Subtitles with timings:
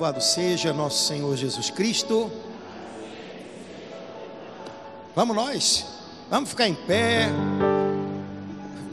[0.00, 2.30] Louvado seja nosso Senhor Jesus Cristo.
[5.14, 5.84] Vamos nós,
[6.30, 7.28] vamos ficar em pé,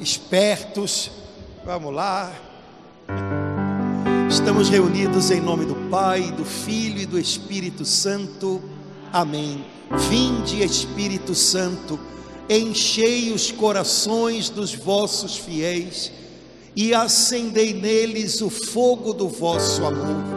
[0.02, 1.10] espertos,
[1.64, 2.30] vamos lá.
[4.30, 8.61] Estamos reunidos em nome do Pai, do Filho e do Espírito Santo.
[9.14, 9.64] Amém.
[10.10, 11.97] Vinde, Espírito Santo,
[12.50, 16.11] enchei os corações dos vossos fiéis
[16.75, 20.36] e acendei neles o fogo do vosso amor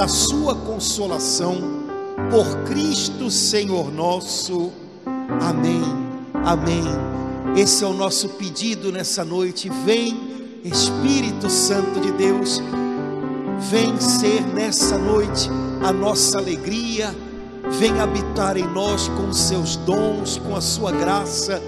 [0.00, 1.58] da sua consolação,
[2.30, 4.72] por Cristo Senhor nosso.
[5.42, 5.82] Amém.
[6.42, 6.82] Amém.
[7.54, 9.68] Esse é o nosso pedido nessa noite.
[9.84, 12.62] Vem, Espírito Santo de Deus,
[13.70, 15.50] vem ser nessa noite
[15.82, 17.14] a nossa alegria,
[17.78, 21.62] vem habitar em nós com os seus dons, com a sua graça.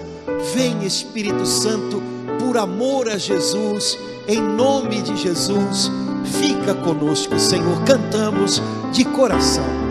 [0.55, 2.01] Vem, Espírito Santo,
[2.39, 3.95] por amor a Jesus,
[4.27, 5.91] em nome de Jesus
[6.23, 7.83] Fica conosco, Senhor.
[7.83, 9.82] Cantamos de coração.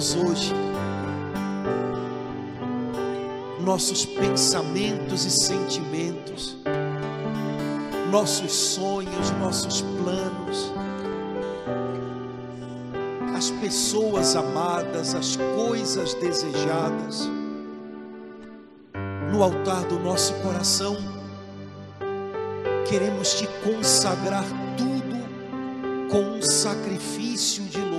[0.00, 0.52] Derramamos hoje.
[3.60, 6.56] Nossos pensamentos e sentimentos,
[8.10, 10.72] nossos sonhos, nossos planos,
[13.36, 17.28] as pessoas amadas, as coisas desejadas,
[19.30, 20.96] no altar do nosso coração,
[22.88, 24.44] queremos te consagrar
[24.76, 27.89] tudo com um sacrifício de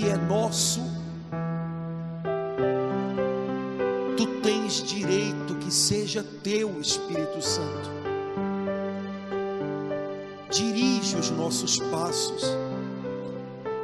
[0.00, 0.80] que é nosso,
[4.16, 7.90] tu tens direito que seja teu, Espírito Santo.
[10.50, 12.44] Dirige os nossos passos,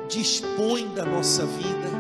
[0.09, 1.91] dispõe da nossa vida,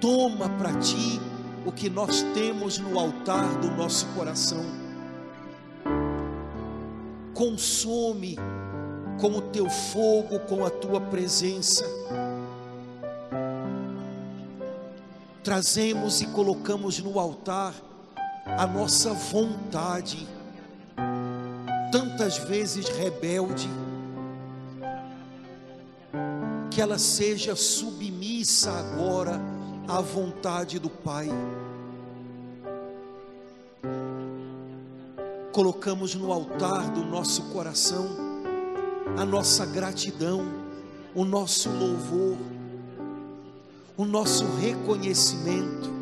[0.00, 1.20] toma para ti
[1.64, 4.64] o que nós temos no altar do nosso coração.
[7.34, 8.38] Consome
[9.20, 11.84] com o teu fogo, com a tua presença.
[15.42, 17.74] Trazemos e colocamos no altar
[18.44, 20.26] a nossa vontade,
[21.90, 23.68] tantas vezes rebelde,
[26.70, 29.40] que ela seja submissa agora
[29.88, 31.28] à vontade do Pai.
[35.52, 38.25] Colocamos no altar do nosso coração
[39.14, 40.46] a nossa gratidão,
[41.14, 42.36] o nosso louvor,
[43.96, 45.94] o nosso reconhecimento.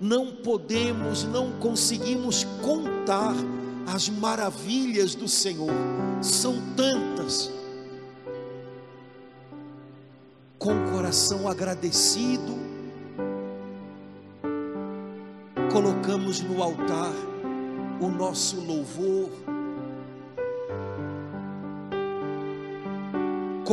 [0.00, 3.34] Não podemos, não conseguimos contar
[3.86, 5.72] as maravilhas do Senhor,
[6.20, 7.50] são tantas
[10.58, 12.56] com o coração agradecido,
[15.72, 17.12] colocamos no altar
[18.00, 19.30] o nosso louvor,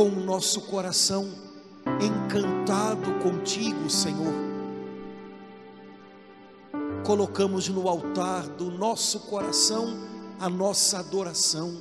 [0.00, 1.28] com o nosso coração
[2.00, 4.32] encantado contigo, Senhor.
[7.04, 9.94] Colocamos no altar do nosso coração
[10.40, 11.76] a nossa adoração.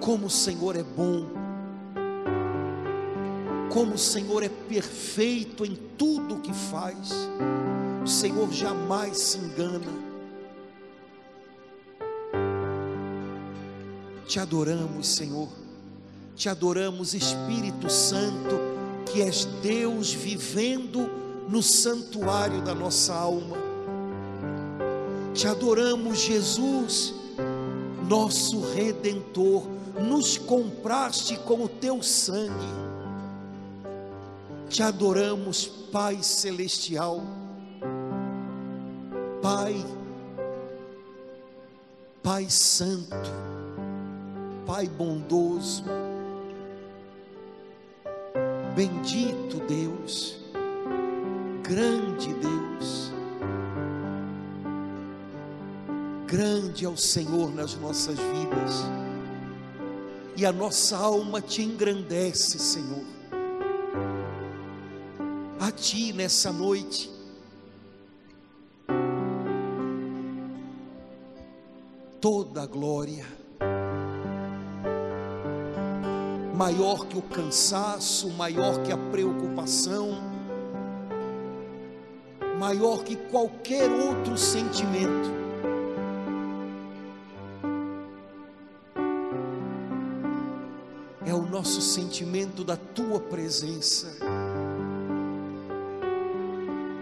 [0.00, 1.26] Como o Senhor é bom
[3.68, 7.10] como o Senhor é perfeito em tudo o que faz,
[8.02, 10.11] o Senhor jamais se engana.
[14.32, 15.46] Te adoramos, Senhor,
[16.34, 18.58] te adoramos, Espírito Santo,
[19.04, 21.00] que és Deus vivendo
[21.50, 23.58] no santuário da nossa alma.
[25.34, 27.12] Te adoramos, Jesus,
[28.08, 29.64] nosso redentor,
[30.00, 32.72] nos compraste com o teu sangue.
[34.70, 37.20] Te adoramos, Pai Celestial,
[39.42, 39.84] Pai,
[42.22, 43.30] Pai Santo,
[44.64, 45.84] Pai bondoso,
[48.74, 50.38] bendito Deus,
[51.62, 53.12] grande Deus,
[56.26, 58.84] grande é o Senhor nas nossas vidas,
[60.36, 63.04] e a nossa alma te engrandece, Senhor.
[65.60, 67.10] A Ti nessa noite.
[72.20, 73.26] Toda a glória,
[76.54, 80.10] maior que o cansaço, maior que a preocupação,
[82.58, 85.42] maior que qualquer outro sentimento.
[91.24, 94.18] É o nosso sentimento da tua presença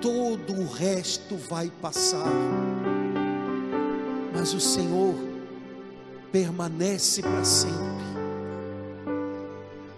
[0.01, 2.33] todo o resto vai passar,
[4.35, 5.15] mas o Senhor
[6.33, 8.20] permanece para sempre.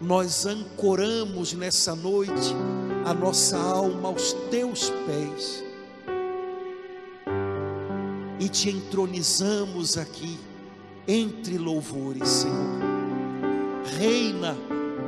[0.03, 2.55] Nós ancoramos nessa noite
[3.07, 5.65] a nossa alma aos teus pés
[8.41, 10.39] e te entronizamos aqui
[11.07, 12.81] entre louvores, Senhor.
[13.99, 14.57] Reina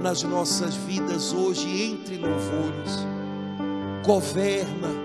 [0.00, 3.14] nas nossas vidas hoje entre louvores
[4.04, 5.03] governa.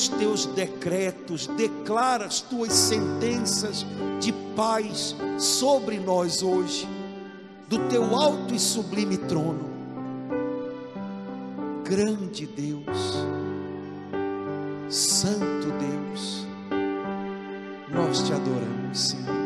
[0.00, 3.84] Os teus decretos, declara as tuas sentenças
[4.18, 6.88] de paz sobre nós hoje,
[7.68, 9.68] do teu alto e sublime trono.
[11.84, 13.26] Grande Deus,
[14.88, 16.46] Santo Deus,
[17.92, 19.39] nós te adoramos, Senhor.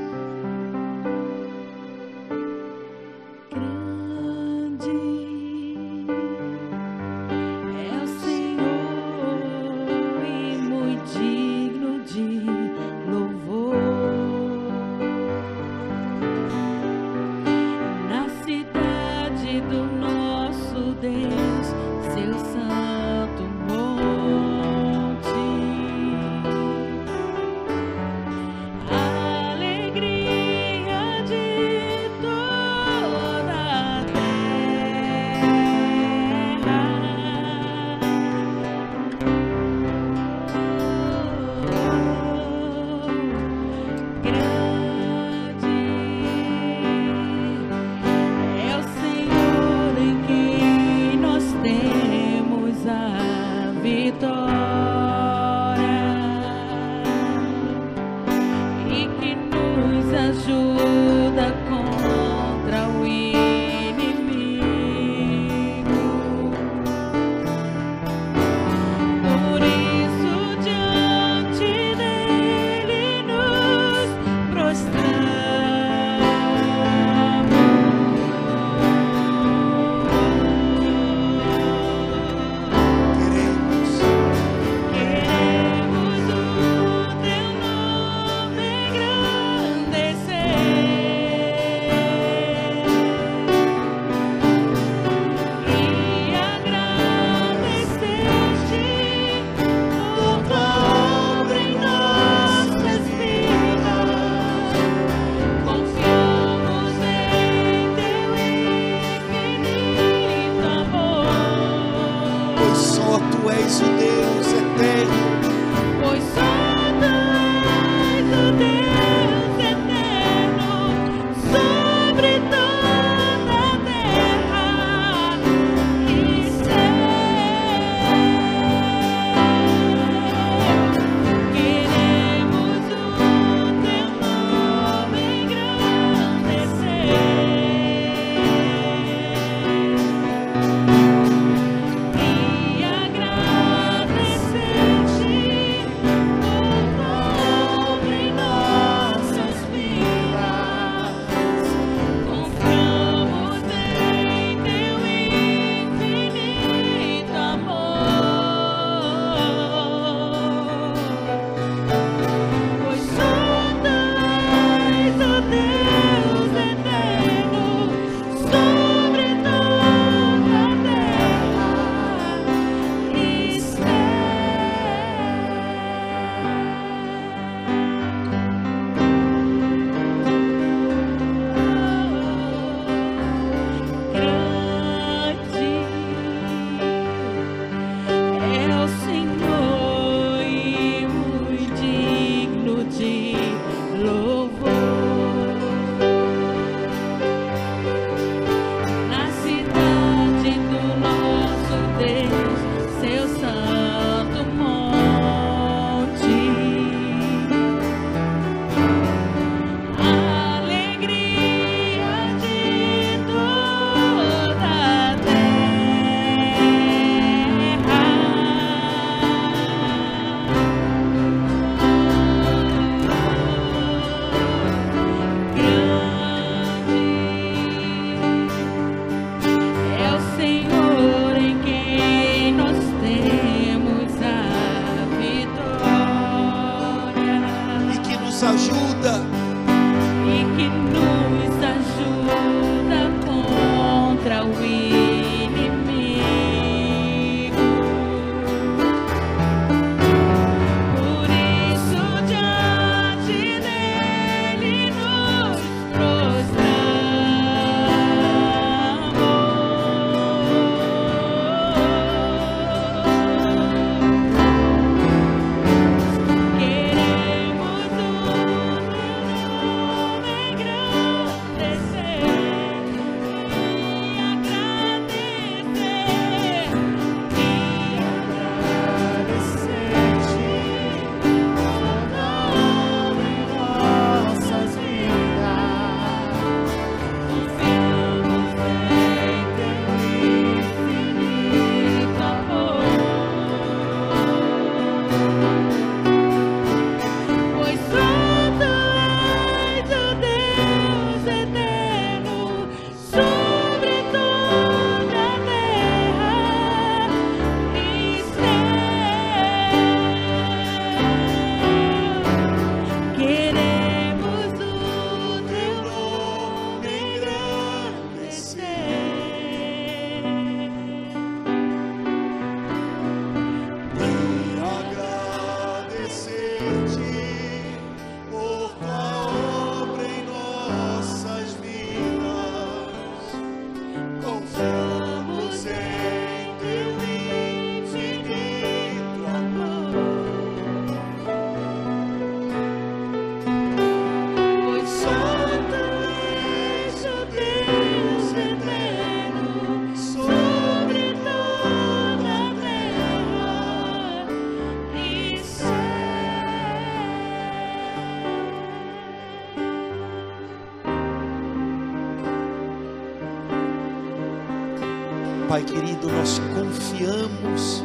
[365.54, 367.80] Pai querido, nós confiamos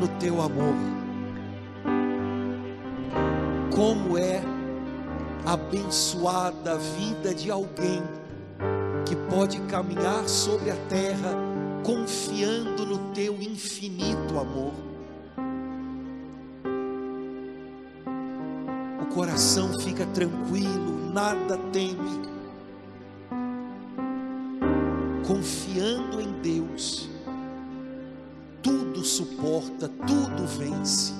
[0.00, 0.74] no teu amor.
[3.70, 4.40] Como é
[5.44, 8.02] abençoada a vida de alguém
[9.04, 11.36] que pode caminhar sobre a terra
[11.84, 14.72] confiando no teu infinito amor.
[19.02, 22.41] O coração fica tranquilo, nada teme
[25.26, 27.08] confiando em Deus,
[28.62, 31.12] tudo suporta, tudo vence.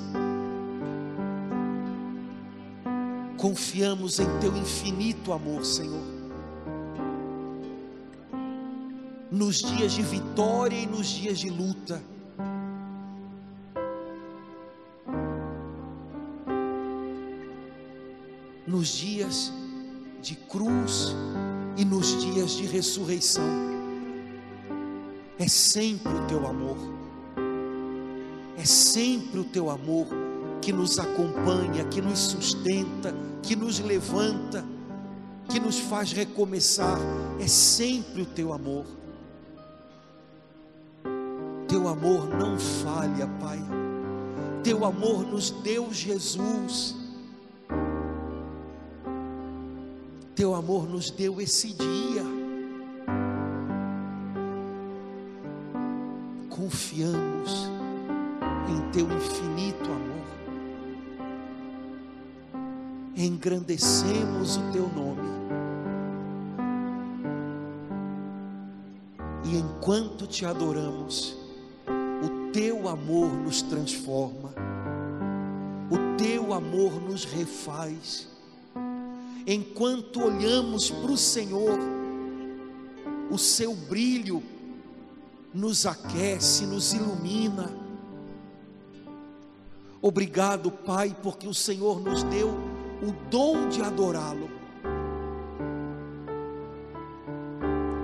[3.37, 6.03] Confiamos em Teu infinito amor, Senhor.
[9.31, 12.03] Nos dias de vitória e nos dias de luta.
[18.67, 19.53] Nos dias
[20.21, 21.15] de cruz
[21.77, 23.72] e nos dias de ressurreição
[25.43, 26.77] é sempre o teu amor,
[28.57, 30.07] é sempre o teu amor
[30.61, 34.65] que nos acompanha, que nos sustenta, que nos levanta,
[35.49, 36.97] que nos faz recomeçar,
[37.41, 38.87] é sempre o teu amor.
[41.67, 43.59] Teu amor não falha, Pai.
[44.63, 46.95] Teu amor nos deu Jesus.
[50.37, 52.32] Teu amor nos deu esse dia.
[56.93, 57.71] Confiamos
[58.69, 60.27] em teu infinito amor,
[63.17, 65.33] engrandecemos o teu nome,
[69.45, 71.35] e enquanto te adoramos,
[71.87, 74.53] o teu amor nos transforma,
[75.91, 78.29] o teu amor nos refaz,
[79.47, 81.79] enquanto olhamos para o Senhor,
[83.31, 84.43] o seu brilho
[85.55, 87.71] nos aquece, nos ilumina.
[90.01, 94.51] Obrigado, Pai, porque o Senhor nos deu o dom de adorá-lo.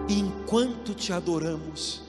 [0.09, 2.03] E enquanto te adoramos,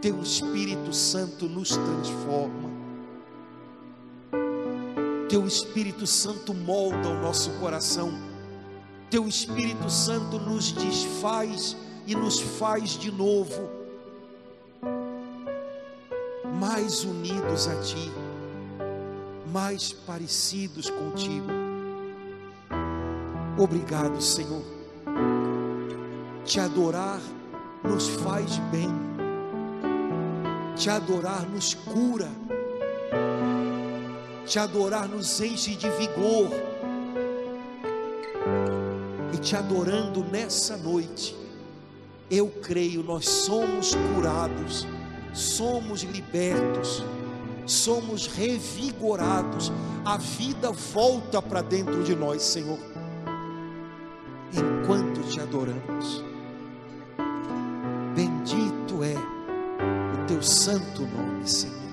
[0.00, 2.70] Teu Espírito Santo nos transforma.
[5.28, 8.12] Teu Espírito Santo molda o nosso coração.
[9.10, 13.79] Teu Espírito Santo nos desfaz e nos faz de novo
[16.60, 18.12] mais unidos a Ti,
[19.50, 21.48] mais parecidos contigo.
[23.56, 24.62] Obrigado, Senhor.
[26.44, 27.18] Te adorar
[27.82, 28.90] nos faz bem,
[30.76, 32.28] te adorar nos cura,
[34.44, 36.50] te adorar nos enche de vigor.
[39.32, 41.34] E te adorando nessa noite,
[42.30, 44.86] eu creio, nós somos curados
[45.32, 47.04] somos libertos,
[47.66, 49.72] somos revigorados,
[50.04, 52.78] a vida volta para dentro de nós, Senhor,
[54.52, 56.24] enquanto te adoramos.
[58.14, 61.89] Bendito é o teu santo nome, Senhor.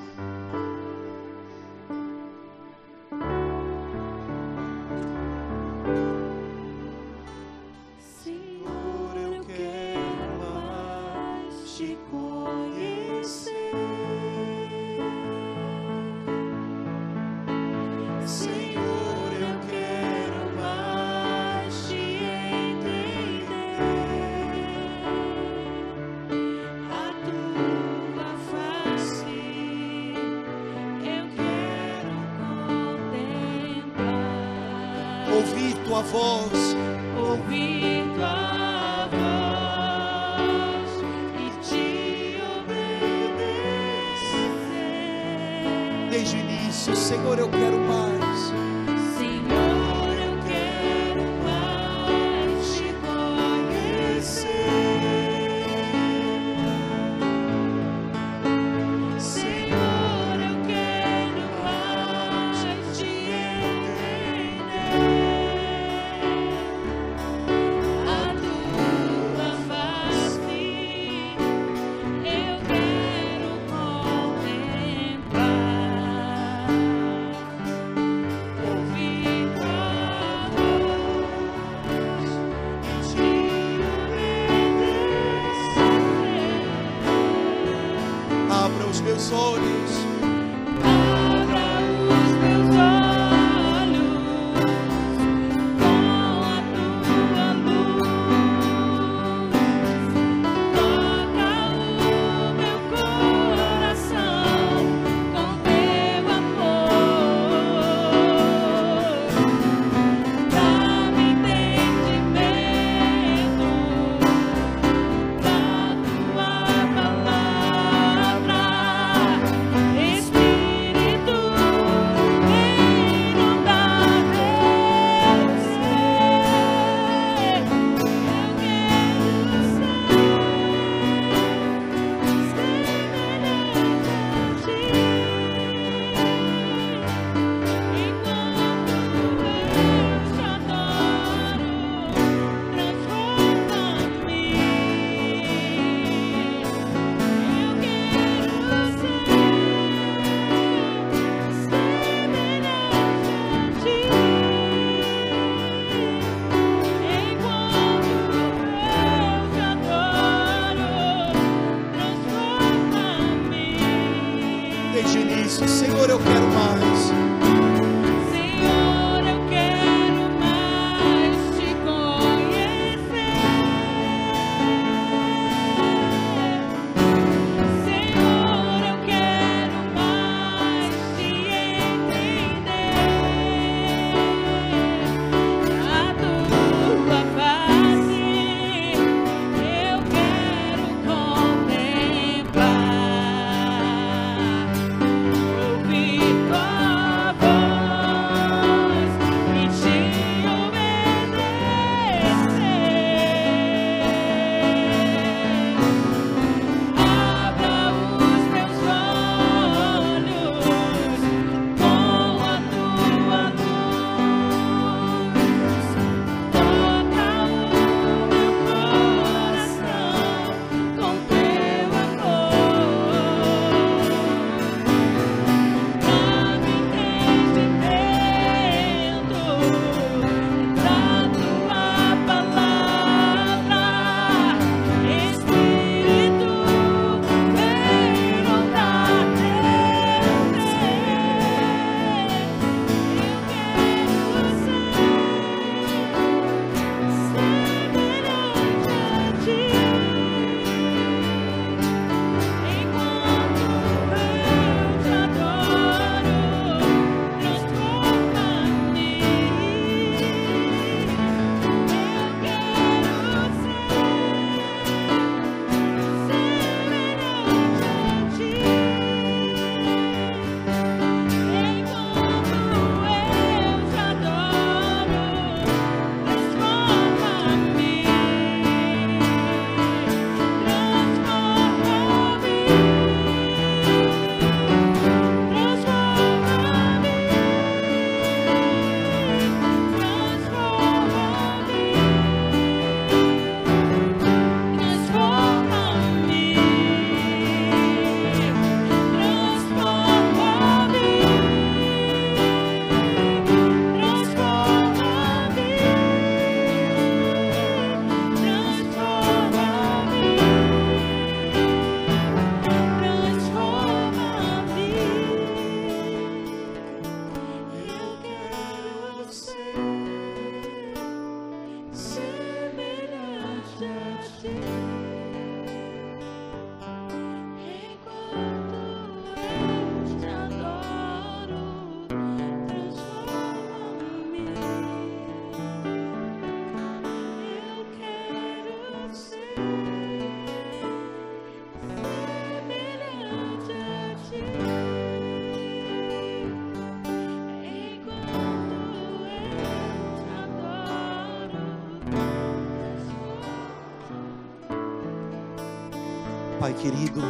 [356.82, 357.22] Querido,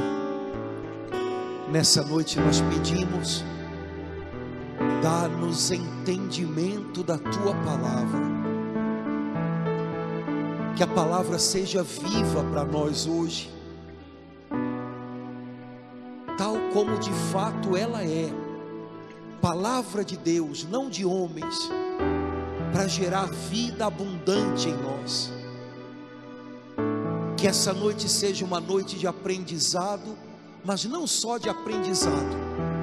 [1.69, 3.43] nessa noite nós pedimos,
[5.01, 8.19] dá-nos entendimento da tua palavra,
[10.75, 13.49] que a palavra seja viva para nós hoje,
[16.37, 18.29] tal como de fato ela é,
[19.41, 21.69] palavra de Deus, não de homens,
[22.73, 25.36] para gerar vida abundante em nós.
[27.37, 30.17] Que essa noite seja uma noite de aprendizado,
[30.65, 32.35] mas não só de aprendizado,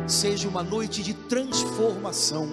[0.07, 2.49] seja uma noite de transformação.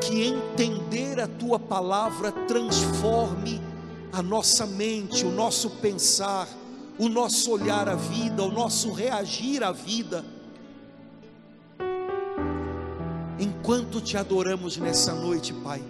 [0.00, 3.60] Que entender a tua palavra transforme
[4.12, 6.48] a nossa mente, o nosso pensar,
[6.96, 10.24] o nosso olhar à vida, o nosso reagir à vida.
[13.36, 15.82] Enquanto te adoramos nessa noite, Pai,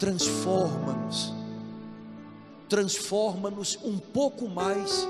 [0.00, 1.33] transforma-nos
[2.74, 5.06] transforma-nos um pouco mais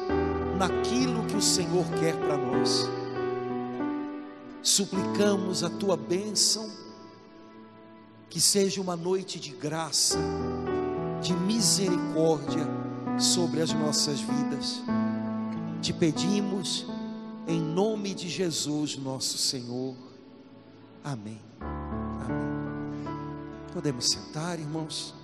[0.59, 2.87] naquilo que o Senhor quer para nós.
[4.63, 6.71] Suplicamos a tua bênção,
[8.29, 10.19] que seja uma noite de graça,
[11.23, 12.67] de misericórdia
[13.19, 14.83] sobre as nossas vidas.
[15.81, 16.85] Te pedimos
[17.49, 19.97] em nome de Jesus, nosso Senhor.
[21.03, 21.41] Amém.
[21.63, 23.09] Amém.
[23.73, 25.24] Podemos sentar, irmãos.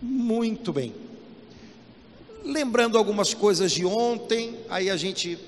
[0.00, 0.94] Muito bem.
[2.44, 5.38] Lembrando algumas coisas de ontem, aí a gente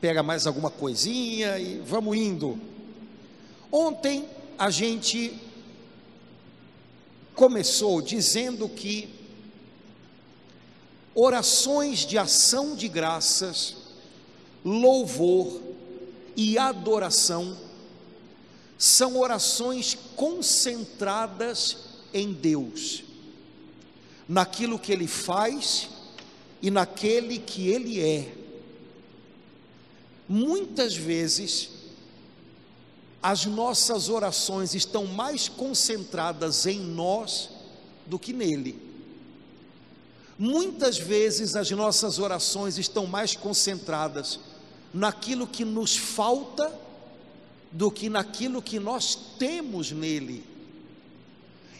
[0.00, 2.58] pega mais alguma coisinha e vamos indo.
[3.70, 4.24] Ontem
[4.56, 5.36] a gente
[7.34, 9.08] começou dizendo que
[11.14, 13.76] orações de ação de graças,
[14.64, 15.60] louvor
[16.36, 17.56] e adoração
[18.78, 21.76] são orações concentradas
[22.14, 23.07] em Deus
[24.28, 25.88] naquilo que ele faz
[26.60, 28.34] e naquele que ele é.
[30.28, 31.70] Muitas vezes,
[33.22, 37.48] as nossas orações estão mais concentradas em nós
[38.06, 38.78] do que nele.
[40.38, 44.38] Muitas vezes as nossas orações estão mais concentradas
[44.92, 46.72] naquilo que nos falta
[47.72, 50.44] do que naquilo que nós temos nele.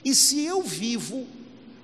[0.05, 1.27] E se eu vivo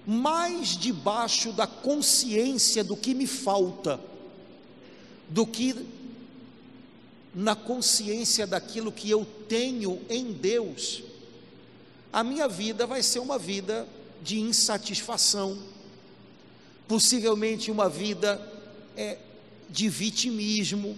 [0.07, 4.01] mais debaixo da consciência do que me falta,
[5.29, 5.75] do que
[7.35, 11.03] na consciência daquilo que eu tenho em Deus,
[12.13, 13.89] a minha vida vai ser uma vida
[14.23, 15.59] de insatisfação,
[16.87, 18.41] possivelmente uma vida
[18.97, 19.19] é,
[19.69, 20.97] de vitimismo.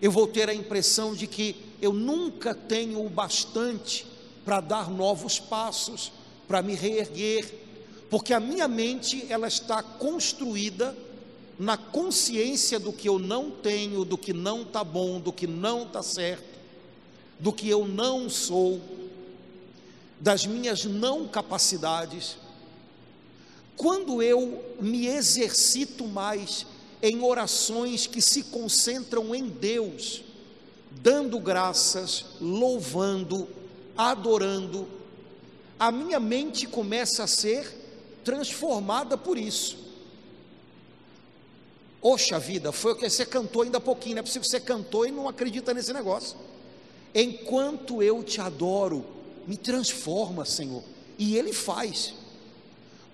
[0.00, 4.06] Eu vou ter a impressão de que eu nunca tenho o bastante
[4.44, 6.12] para dar novos passos,
[6.48, 7.65] para me reerguer
[8.08, 10.96] porque a minha mente ela está construída
[11.58, 15.84] na consciência do que eu não tenho, do que não está bom, do que não
[15.84, 16.44] está certo,
[17.38, 18.80] do que eu não sou,
[20.20, 22.36] das minhas não capacidades.
[23.76, 26.66] Quando eu me exercito mais
[27.02, 30.22] em orações que se concentram em Deus,
[30.90, 33.48] dando graças, louvando,
[33.96, 34.88] adorando,
[35.78, 37.85] a minha mente começa a ser
[38.26, 39.78] transformada por isso.
[42.02, 44.60] Oxa vida, foi o que você cantou ainda há pouquinho, não é possível que você
[44.60, 46.36] cantou e não acredita nesse negócio.
[47.14, 49.06] Enquanto eu te adoro,
[49.46, 50.82] me transforma, Senhor.
[51.16, 52.14] E Ele faz.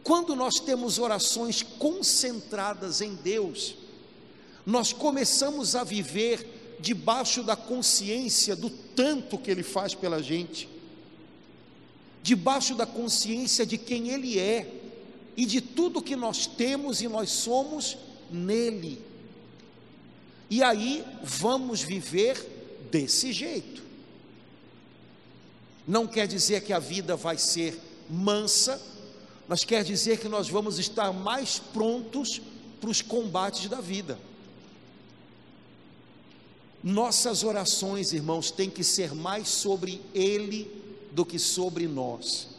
[0.02, 3.74] Quando nós temos orações concentradas em Deus,
[4.64, 10.68] nós começamos a viver debaixo da consciência do tanto que Ele faz pela gente,
[12.22, 14.81] debaixo da consciência de quem Ele é,
[15.36, 17.96] e de tudo que nós temos e nós somos
[18.30, 19.00] nele.
[20.50, 22.36] E aí vamos viver
[22.90, 23.82] desse jeito.
[25.86, 28.80] Não quer dizer que a vida vai ser mansa,
[29.48, 32.40] mas quer dizer que nós vamos estar mais prontos
[32.80, 34.18] para os combates da vida.
[36.82, 40.70] Nossas orações, irmãos, têm que ser mais sobre Ele
[41.12, 42.51] do que sobre nós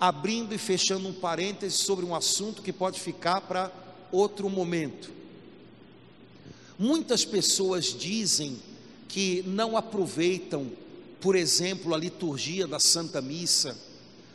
[0.00, 3.70] abrindo e fechando um parêntese sobre um assunto que pode ficar para
[4.10, 5.12] outro momento.
[6.78, 8.58] Muitas pessoas dizem
[9.06, 10.70] que não aproveitam,
[11.20, 13.76] por exemplo, a liturgia da Santa Missa,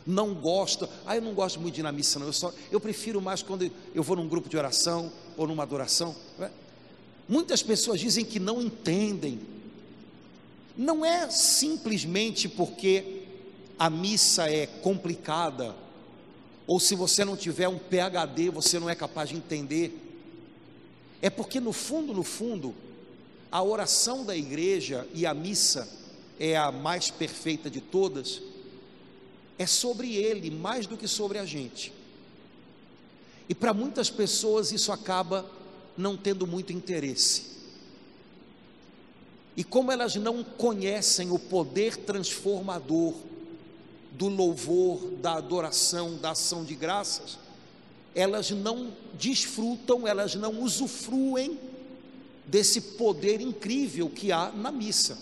[0.06, 0.88] não gostam.
[1.04, 2.26] Ah, eu não gosto muito de ir na missa, não.
[2.28, 6.14] Eu, só, eu prefiro mais quando eu vou num grupo de oração ou numa adoração.
[6.38, 6.48] É?
[7.28, 9.40] Muitas pessoas dizem que não entendem.
[10.76, 13.15] Não é simplesmente porque
[13.78, 15.74] a missa é complicada,
[16.66, 20.02] ou se você não tiver um PhD, você não é capaz de entender.
[21.20, 22.74] É porque no fundo, no fundo,
[23.50, 25.88] a oração da igreja e a missa
[26.38, 28.42] é a mais perfeita de todas,
[29.58, 31.92] é sobre ele mais do que sobre a gente.
[33.48, 35.48] E para muitas pessoas isso acaba
[35.96, 37.56] não tendo muito interesse.
[39.56, 43.14] E como elas não conhecem o poder transformador
[44.16, 47.38] do louvor, da adoração, da ação de graças,
[48.14, 51.58] elas não desfrutam, elas não usufruem
[52.46, 55.18] desse poder incrível que há na missa.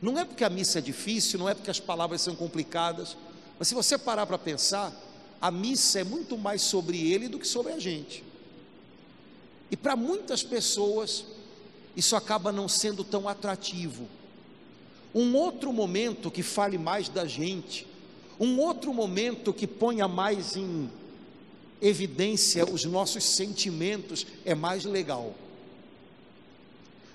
[0.00, 3.16] Não é porque a missa é difícil, não é porque as palavras são complicadas,
[3.58, 4.92] mas se você parar para pensar,
[5.40, 8.22] a missa é muito mais sobre ele do que sobre a gente.
[9.68, 11.24] E para muitas pessoas,
[11.96, 14.06] isso acaba não sendo tão atrativo.
[15.12, 17.87] Um outro momento que fale mais da gente,
[18.40, 20.90] um outro momento que ponha mais em
[21.80, 25.34] evidência os nossos sentimentos é mais legal.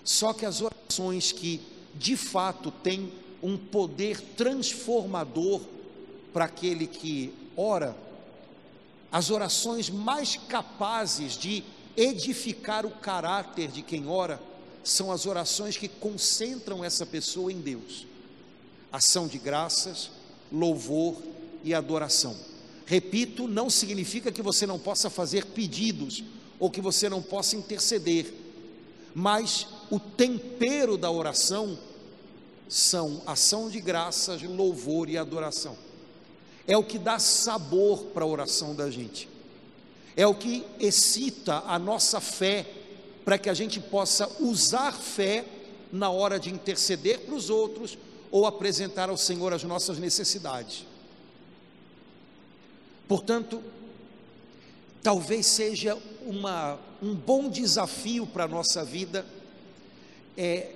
[0.04, 1.62] Só que as orações que
[1.96, 5.62] de fato têm um poder transformador
[6.34, 7.96] para aquele que ora,
[9.12, 11.64] as orações mais capazes de
[11.96, 14.42] edificar o caráter de quem ora,
[14.84, 18.06] são as orações que concentram essa pessoa em Deus.
[18.92, 20.10] Ação de graças,
[20.54, 21.16] louvor
[21.64, 22.36] e adoração.
[22.86, 26.24] Repito, não significa que você não possa fazer pedidos
[26.60, 28.32] ou que você não possa interceder,
[29.16, 31.78] mas o tempero da oração
[32.70, 35.76] são ação de graças, louvor e adoração.
[36.68, 39.28] É o que dá sabor para a oração da gente.
[40.16, 42.66] É o que excita a nossa fé
[43.26, 45.46] para que a gente possa usar fé
[45.92, 47.98] na hora de interceder para os outros
[48.34, 50.88] ou apresentar ao Senhor as nossas necessidades.
[53.08, 53.62] Portanto,
[55.04, 59.24] talvez seja uma, um bom desafio para a nossa vida
[60.36, 60.72] é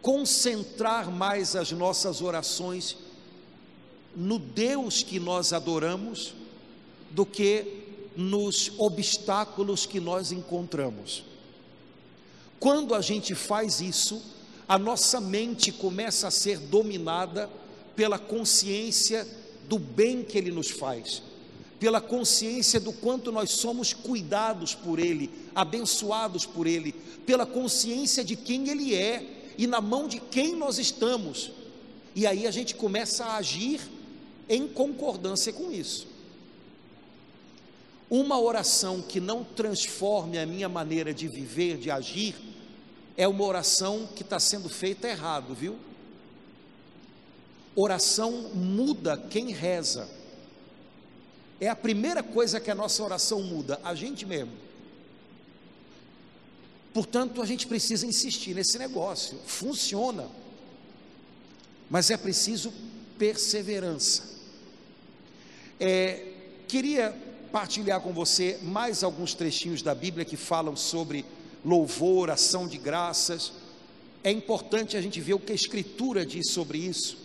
[0.00, 2.96] concentrar mais as nossas orações
[4.14, 6.32] no Deus que nós adoramos
[7.10, 11.24] do que nos obstáculos que nós encontramos.
[12.60, 14.22] Quando a gente faz isso,
[14.68, 17.50] a nossa mente começa a ser dominada
[17.94, 19.26] pela consciência
[19.68, 21.22] do bem que Ele nos faz,
[21.78, 26.92] pela consciência do quanto nós somos cuidados por Ele, abençoados por Ele,
[27.26, 31.52] pela consciência de quem Ele é e na mão de quem nós estamos.
[32.14, 33.80] E aí a gente começa a agir
[34.48, 36.08] em concordância com isso.
[38.08, 42.34] Uma oração que não transforme a minha maneira de viver, de agir,
[43.16, 45.76] é uma oração que está sendo feita errado, viu?
[47.76, 50.08] Oração muda quem reza.
[51.60, 54.52] É a primeira coisa que a nossa oração muda, a gente mesmo.
[56.92, 59.38] Portanto, a gente precisa insistir nesse negócio.
[59.46, 60.28] Funciona.
[61.90, 62.72] Mas é preciso
[63.18, 64.22] perseverança.
[65.78, 66.32] É,
[66.68, 67.16] queria
[67.50, 71.24] partilhar com você mais alguns trechinhos da Bíblia que falam sobre
[71.64, 73.52] louvor, ação de graças.
[74.22, 77.16] É importante a gente ver o que a Escritura diz sobre isso.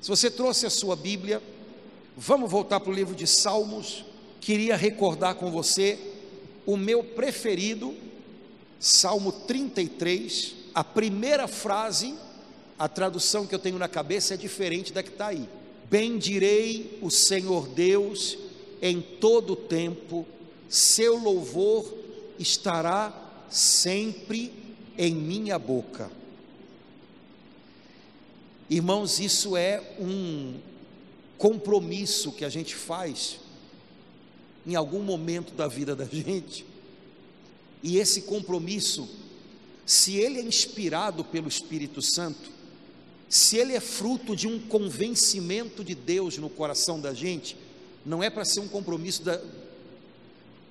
[0.00, 1.42] Se você trouxe a sua Bíblia,
[2.16, 4.04] vamos voltar para o livro de Salmos.
[4.40, 5.98] Queria recordar com você
[6.66, 7.94] o meu preferido,
[8.80, 10.54] Salmo 33.
[10.74, 12.14] A primeira frase,
[12.78, 15.48] a tradução que eu tenho na cabeça é diferente da que está aí.
[15.90, 18.38] Bendirei o Senhor Deus
[18.80, 20.26] em todo o tempo,
[20.68, 21.94] seu louvor
[22.36, 23.21] estará
[23.52, 24.52] sempre
[24.96, 26.10] em minha boca.
[28.68, 30.54] Irmãos, isso é um
[31.36, 33.38] compromisso que a gente faz
[34.66, 36.64] em algum momento da vida da gente,
[37.82, 39.08] e esse compromisso,
[39.84, 42.50] se ele é inspirado pelo Espírito Santo,
[43.28, 47.56] se ele é fruto de um convencimento de Deus no coração da gente,
[48.04, 49.40] não é para ser um compromisso da.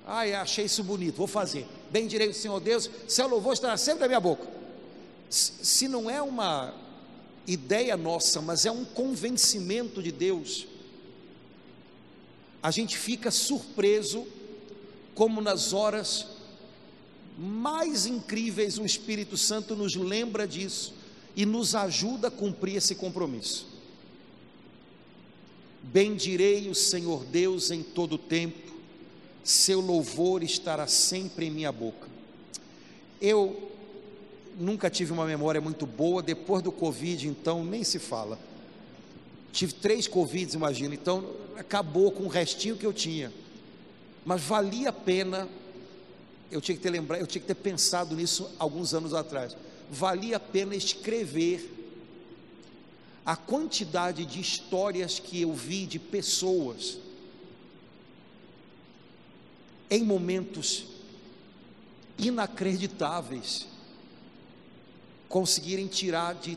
[0.06, 1.66] Ai, achei isso bonito, vou fazer.
[1.90, 4.46] Bem direito, Senhor Deus, seu louvor estará sempre na minha boca.
[5.28, 6.74] Se não é uma
[7.46, 10.66] ideia nossa, mas é um convencimento de Deus,
[12.62, 14.26] a gente fica surpreso
[15.14, 16.26] como nas horas
[17.36, 20.94] mais incríveis o Espírito Santo nos lembra disso
[21.34, 23.66] e nos ajuda a cumprir esse compromisso.
[25.82, 28.71] Bendirei o Senhor Deus em todo o tempo,
[29.44, 32.08] seu louvor estará sempre em minha boca.
[33.20, 33.70] Eu
[34.58, 38.38] nunca tive uma memória muito boa, depois do Covid, então nem se fala.
[39.52, 41.24] Tive três Covids, imagina, então
[41.56, 43.32] acabou com o restinho que eu tinha.
[44.24, 45.48] Mas valia a pena,
[46.50, 49.56] eu tinha que ter lembrado, eu tinha que ter pensado nisso alguns anos atrás.
[49.90, 51.70] Valia a pena escrever
[53.26, 56.98] a quantidade de histórias que eu vi de pessoas
[59.92, 60.86] em momentos
[62.16, 63.66] inacreditáveis
[65.28, 66.56] conseguirem tirar de,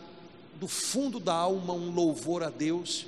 [0.58, 3.06] do fundo da alma um louvor a Deus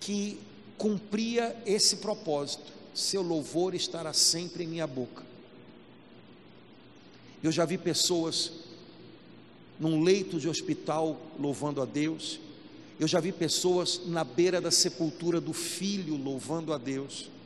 [0.00, 0.40] que
[0.76, 5.24] cumpria esse propósito: seu louvor estará sempre em minha boca.
[7.40, 8.50] Eu já vi pessoas
[9.78, 12.40] num leito de hospital louvando a Deus,
[12.98, 17.37] eu já vi pessoas na beira da sepultura do filho louvando a Deus.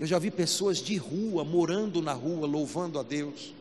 [0.00, 3.52] Eu já vi pessoas de rua, morando na rua, louvando a Deus.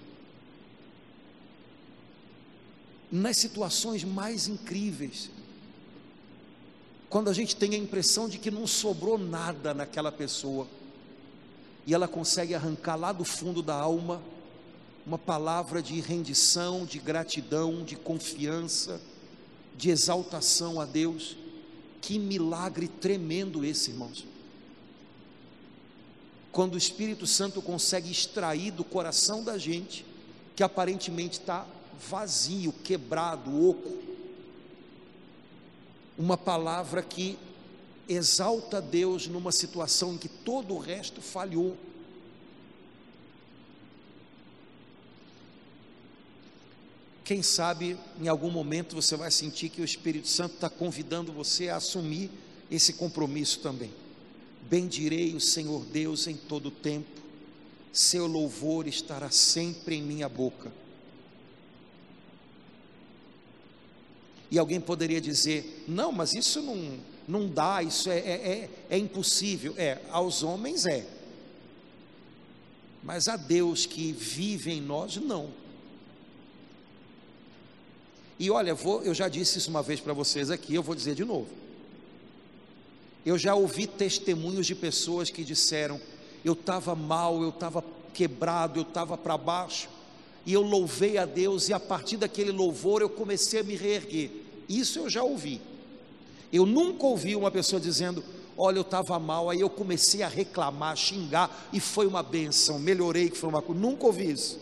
[3.12, 5.30] Nas situações mais incríveis,
[7.10, 10.66] quando a gente tem a impressão de que não sobrou nada naquela pessoa,
[11.86, 14.22] e ela consegue arrancar lá do fundo da alma
[15.06, 19.02] uma palavra de rendição, de gratidão, de confiança,
[19.76, 21.36] de exaltação a Deus.
[22.00, 24.26] Que milagre tremendo esse, irmãos.
[26.52, 30.06] Quando o Espírito Santo consegue extrair do coração da gente,
[30.56, 31.66] que aparentemente está
[32.10, 33.97] vazio, quebrado, oco,
[36.18, 37.38] uma palavra que
[38.08, 41.78] exalta Deus numa situação em que todo o resto falhou.
[47.24, 51.70] Quem sabe em algum momento você vai sentir que o Espírito Santo está convidando você
[51.70, 52.32] a assumir
[52.72, 53.93] esse compromisso também.
[54.64, 57.20] Bendirei o Senhor Deus em todo o tempo,
[57.91, 60.72] seu louvor estará sempre em minha boca.
[64.51, 68.97] E alguém poderia dizer: não, mas isso não, não dá, isso é, é, é, é
[68.97, 69.74] impossível.
[69.78, 71.05] É, aos homens é,
[73.03, 75.51] mas a Deus que vive em nós, não.
[78.38, 81.16] E olha, vou, eu já disse isso uma vez para vocês aqui, eu vou dizer
[81.16, 81.49] de novo.
[83.26, 86.00] Eu já ouvi testemunhos de pessoas que disseram:
[86.44, 89.90] eu estava mal, eu estava quebrado, eu estava para baixo,
[90.46, 94.32] e eu louvei a Deus, e a partir daquele louvor eu comecei a me reerguer.
[94.68, 95.62] Isso eu já ouvi.
[96.52, 98.24] Eu nunca ouvi uma pessoa dizendo:
[98.58, 103.30] Olha, eu estava mal, aí eu comecei a reclamar, xingar, e foi uma benção, melhorei,
[103.30, 103.82] que foi uma coisa.
[103.82, 104.60] Nunca ouvi isso.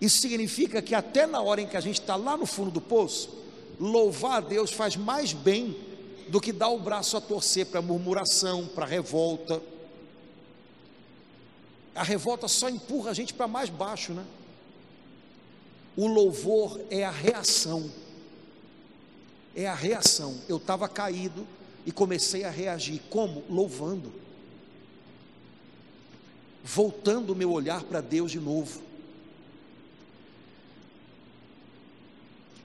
[0.00, 2.80] Isso significa que até na hora em que a gente está lá no fundo do
[2.80, 3.30] poço,
[3.80, 5.76] louvar a Deus faz mais bem
[6.28, 9.62] do que dar o braço a torcer para murmuração, para revolta.
[11.94, 14.24] A revolta só empurra a gente para mais baixo, né?
[15.96, 17.90] O louvor é a reação.
[19.54, 20.40] É a reação.
[20.48, 21.46] Eu estava caído
[21.84, 23.00] e comecei a reagir.
[23.10, 23.42] Como?
[23.50, 24.12] Louvando.
[26.62, 28.87] Voltando o meu olhar para Deus de novo.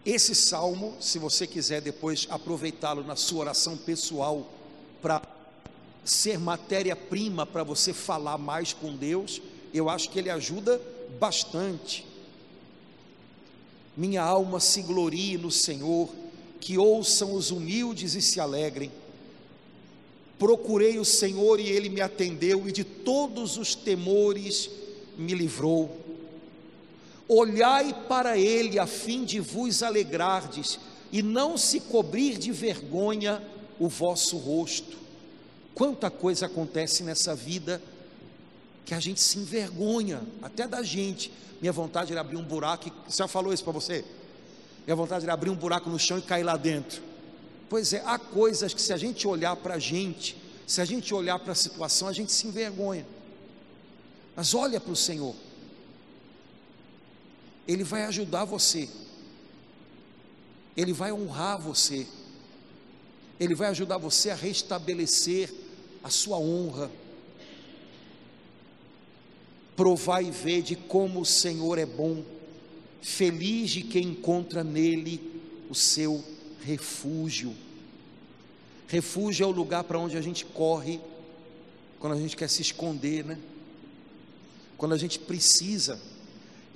[0.06, 4.52] Esse salmo, se você quiser depois aproveitá-lo na sua oração pessoal
[5.02, 5.22] para
[6.04, 9.42] ser matéria-prima para você falar mais com Deus,
[9.74, 10.82] eu acho que ele ajuda
[11.20, 12.06] bastante.
[13.96, 16.10] Minha alma se glorie no Senhor,
[16.60, 18.92] que ouçam os humildes e se alegrem.
[20.38, 24.70] Procurei o Senhor e ele me atendeu, e de todos os temores
[25.18, 26.03] me livrou.
[27.28, 30.80] Olhai para ele a fim de vos alegrardes
[31.12, 33.42] e não se cobrir de vergonha
[33.80, 34.98] o vosso rosto.
[35.74, 37.82] Quanta coisa acontece nessa vida
[38.86, 41.32] que a gente se envergonha, até da gente.
[41.62, 44.04] Minha vontade era abrir um buraco, já falou isso para você?
[44.86, 47.02] Minha vontade era abrir um buraco no chão e cair lá dentro.
[47.70, 50.36] Pois é, há coisas que se a gente olhar para a gente,
[50.68, 53.06] se a gente olhar para a situação, a gente se envergonha.
[54.36, 55.36] Mas olha para o Senhor.
[57.68, 58.90] Ele vai ajudar você,
[60.76, 62.06] Ele vai honrar você,
[63.40, 65.54] Ele vai ajudar você a restabelecer
[66.04, 66.92] a sua honra.
[69.76, 72.24] Provar e ver de como o Senhor é bom,
[73.02, 76.24] feliz de quem encontra nele o seu
[76.62, 77.56] refúgio.
[78.88, 81.00] Refúgio é o lugar para onde a gente corre
[82.00, 83.40] quando a gente quer se esconder, né?
[84.78, 86.00] Quando a gente precisa.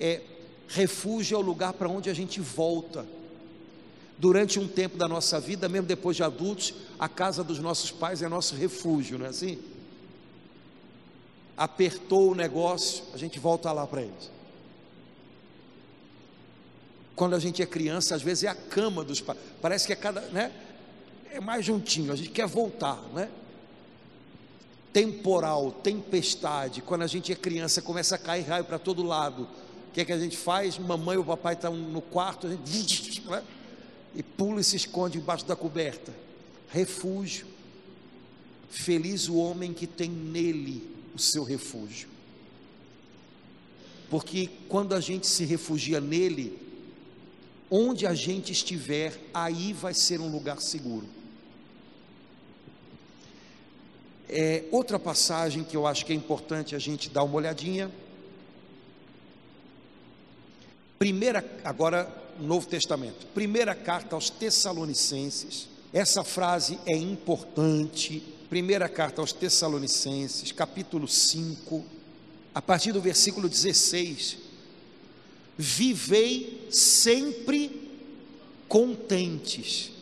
[0.00, 0.22] É
[0.68, 3.06] refúgio é o lugar para onde a gente volta.
[4.16, 8.22] Durante um tempo da nossa vida, mesmo depois de adultos, a casa dos nossos pais
[8.22, 9.58] é nosso refúgio, não é assim?
[11.56, 14.30] Apertou o negócio, a gente volta lá para eles.
[17.14, 19.38] Quando a gente é criança, às vezes é a cama dos pais.
[19.60, 20.52] Parece que é cada, né?
[21.30, 23.28] é mais juntinho, a gente quer voltar, né?
[24.92, 29.46] Temporal, tempestade, quando a gente é criança, começa a cair raio para todo lado.
[29.88, 30.78] O que é que a gente faz?
[30.78, 33.42] Mamãe ou papai estão no quarto, a gente né?
[34.14, 36.12] e pula e se esconde embaixo da coberta.
[36.68, 37.46] Refúgio.
[38.70, 42.08] Feliz o homem que tem nele o seu refúgio.
[44.10, 46.58] Porque quando a gente se refugia nele,
[47.70, 51.06] onde a gente estiver, aí vai ser um lugar seguro.
[54.28, 57.90] É, outra passagem que eu acho que é importante a gente dar uma olhadinha.
[60.98, 63.26] Primeira, agora, Novo Testamento.
[63.26, 65.68] Primeira carta aos Tessalonicenses.
[65.92, 68.22] Essa frase é importante.
[68.48, 71.84] Primeira carta aos Tessalonicenses, capítulo 5,
[72.54, 74.38] a partir do versículo 16.
[75.56, 77.90] Vivei sempre
[78.66, 79.92] contentes.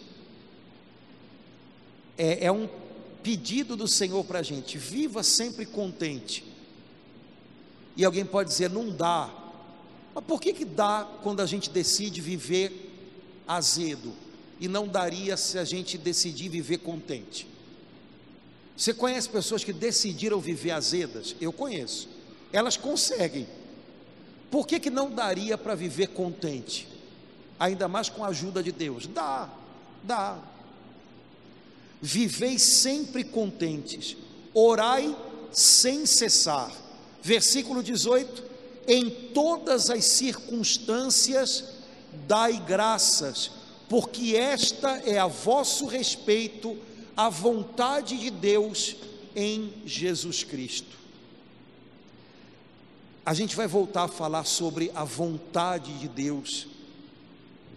[2.16, 2.68] É, é um
[3.22, 6.44] pedido do Senhor para a gente, viva sempre contente.
[7.97, 9.45] E alguém pode dizer, não dá.
[10.17, 12.91] Mas por que, que dá quando a gente decide viver
[13.47, 14.14] azedo?
[14.59, 17.47] E não daria se a gente decidir viver contente?
[18.75, 21.37] Você conhece pessoas que decidiram viver azedas?
[21.39, 22.09] Eu conheço.
[22.51, 23.47] Elas conseguem.
[24.51, 26.89] Por que, que não daria para viver contente?
[27.61, 29.07] Ainda mais com a ajuda de Deus.
[29.07, 29.51] Dá,
[30.03, 30.39] dá.
[32.01, 34.17] Vivei sempre contentes,
[34.55, 35.14] orai
[35.53, 36.73] sem cessar.
[37.23, 38.56] Versículo 18:
[38.89, 41.64] Em todas as circunstâncias
[42.26, 43.51] dai graças,
[43.89, 46.76] porque esta é a vosso respeito
[47.16, 48.97] a vontade de Deus
[49.34, 50.97] em Jesus Cristo.
[53.24, 56.68] A gente vai voltar a falar sobre a vontade de Deus,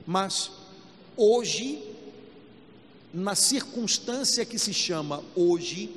[0.05, 0.51] mas
[1.15, 1.83] hoje,
[3.13, 5.89] na circunstância que se chama hoje,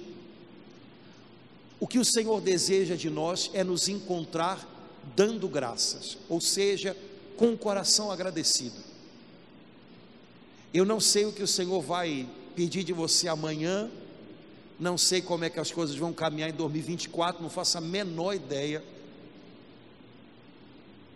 [1.79, 4.72] o que o Senhor deseja de nós é nos encontrar
[5.15, 6.97] dando graças, ou seja,
[7.37, 8.77] com o coração agradecido.
[10.73, 13.91] Eu não sei o que o Senhor vai pedir de você amanhã,
[14.79, 18.35] não sei como é que as coisas vão caminhar em 2024, não faço a menor
[18.35, 18.83] ideia.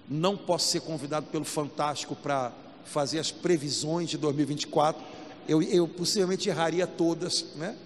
[0.08, 2.52] Não posso ser convidado pelo Fantástico para
[2.84, 5.02] fazer as previsões de 2024.
[5.48, 7.76] Eu, eu possivelmente erraria todas, né?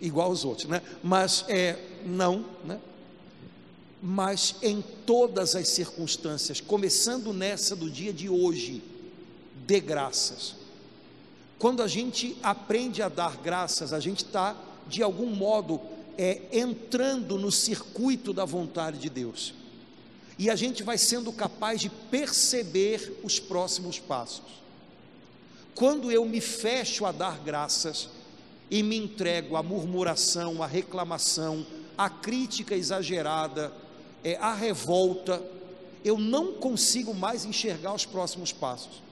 [0.00, 0.80] Igual aos outros, né?
[1.02, 2.78] Mas é não, né?
[4.02, 8.82] Mas em todas as circunstâncias, começando nessa do dia de hoje,
[9.66, 10.54] dê graças.
[11.58, 14.54] Quando a gente aprende a dar graças, a gente está,
[14.86, 15.80] de algum modo,
[16.18, 19.54] é, entrando no circuito da vontade de Deus.
[20.38, 24.62] E a gente vai sendo capaz de perceber os próximos passos.
[25.74, 28.10] Quando eu me fecho a dar graças
[28.70, 31.66] e me entrego à murmuração, à reclamação,
[31.96, 33.72] à crítica exagerada,
[34.26, 35.42] é, à revolta,
[36.04, 39.06] eu não consigo mais enxergar os próximos passos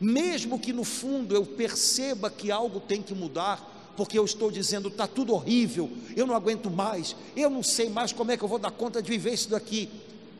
[0.00, 4.88] mesmo que no fundo eu perceba que algo tem que mudar, porque eu estou dizendo
[4.88, 8.48] está tudo horrível, eu não aguento mais, eu não sei mais como é que eu
[8.48, 9.88] vou dar conta de viver isso daqui.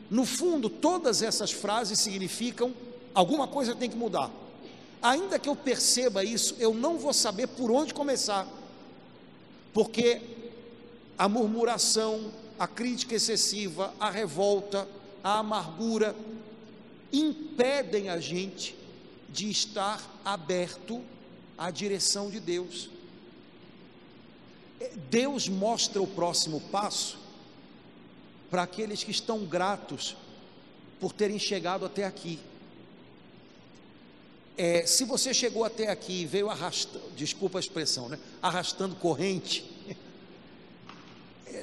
[0.09, 2.73] No fundo, todas essas frases significam
[3.13, 4.31] alguma coisa tem que mudar.
[5.01, 8.47] Ainda que eu perceba isso, eu não vou saber por onde começar,
[9.73, 10.21] porque
[11.17, 14.85] a murmuração, a crítica excessiva, a revolta,
[15.23, 16.13] a amargura
[17.11, 18.75] impedem a gente
[19.29, 21.01] de estar aberto
[21.57, 22.89] à direção de Deus.
[25.09, 27.17] Deus mostra o próximo passo
[28.49, 30.17] para aqueles que estão gratos
[30.99, 32.39] por terem chegado até aqui.
[34.57, 38.19] É, se você chegou até aqui e veio arrastando, desculpa a expressão, né?
[38.41, 39.63] arrastando corrente,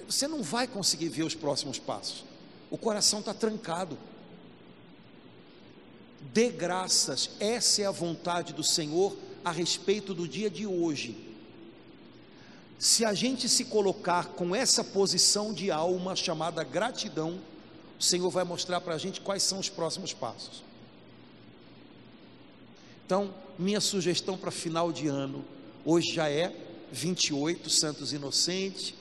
[0.09, 2.25] você não vai conseguir ver os próximos passos.
[2.71, 3.97] O coração está trancado
[6.33, 11.17] dê graças, essa é a vontade do Senhor a respeito do dia de hoje.
[12.79, 17.41] Se a gente se colocar com essa posição de alma chamada gratidão,
[17.99, 20.63] o Senhor vai mostrar para a gente quais são os próximos passos.
[23.07, 25.45] Então, minha sugestão para final de ano,
[25.85, 26.55] hoje já é
[26.93, 28.93] 28, Santos Inocentes,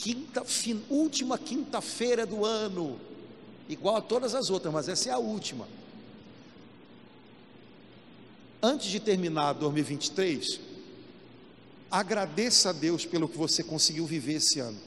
[0.00, 2.98] quinta, fin, última quinta-feira do ano,
[3.68, 5.66] igual a todas as outras, mas essa é a última
[8.62, 10.60] antes de terminar 2023,
[11.90, 14.78] agradeça a Deus pelo que você conseguiu viver esse ano.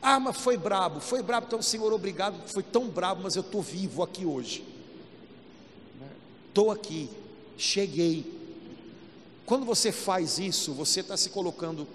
[0.00, 3.60] Ah, mas foi brabo, foi brabo, então Senhor, obrigado, foi tão brabo, mas eu estou
[3.60, 4.64] vivo aqui hoje.
[6.48, 7.10] Estou aqui,
[7.56, 8.38] cheguei.
[9.44, 11.86] Quando você faz isso, você está se colocando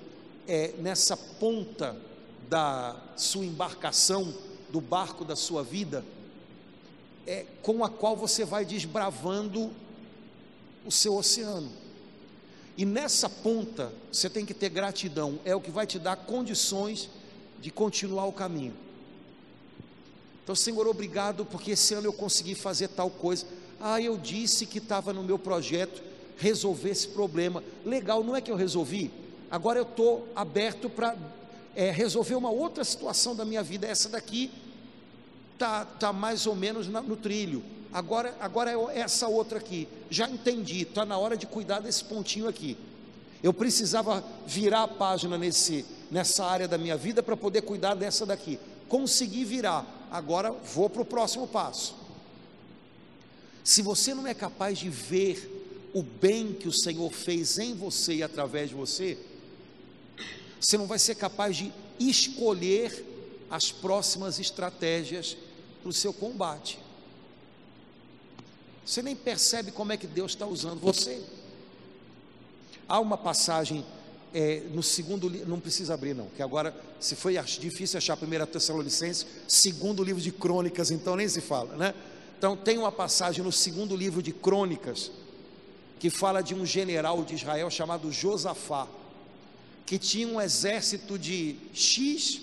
[0.47, 1.95] é, nessa ponta
[2.49, 4.33] da sua embarcação,
[4.69, 6.03] do barco da sua vida,
[7.25, 9.71] é, com a qual você vai desbravando
[10.85, 11.71] o seu oceano.
[12.77, 17.09] E nessa ponta, você tem que ter gratidão, é o que vai te dar condições
[17.61, 18.73] de continuar o caminho.
[20.43, 23.45] Então, Senhor, obrigado, porque esse ano eu consegui fazer tal coisa.
[23.79, 26.01] Ah, eu disse que estava no meu projeto
[26.37, 27.63] resolver esse problema.
[27.85, 29.09] Legal, não é que eu resolvi?
[29.53, 31.15] Agora eu estou aberto para
[31.75, 33.85] é, resolver uma outra situação da minha vida.
[33.85, 34.49] Essa daqui
[35.59, 37.61] tá, tá mais ou menos na, no trilho.
[37.93, 39.87] Agora, agora é essa outra aqui.
[40.09, 42.75] Já entendi, está na hora de cuidar desse pontinho aqui.
[43.43, 48.25] Eu precisava virar a página nesse, nessa área da minha vida para poder cuidar dessa
[48.25, 48.59] daqui.
[48.89, 51.93] Consegui virar, agora vou para o próximo passo.
[53.63, 58.15] Se você não é capaz de ver o bem que o Senhor fez em você
[58.15, 59.15] e através de você,
[60.64, 63.05] você não vai ser capaz de escolher
[63.51, 65.36] as próximas estratégias
[65.82, 66.80] para o seu combate.
[68.86, 71.22] Você nem percebe como é que Deus está usando você.
[72.88, 73.86] Há uma passagem
[74.34, 78.18] é, no segundo livro, não precisa abrir não, que agora, se foi difícil achar a
[78.18, 81.93] primeira Tessalonicenses, segundo livro de crônicas, então nem se fala, né?
[82.38, 85.11] Então tem uma passagem no segundo livro de crônicas,
[85.99, 88.88] que fala de um general de Israel chamado Josafá,
[89.86, 92.41] que tinha um exército de X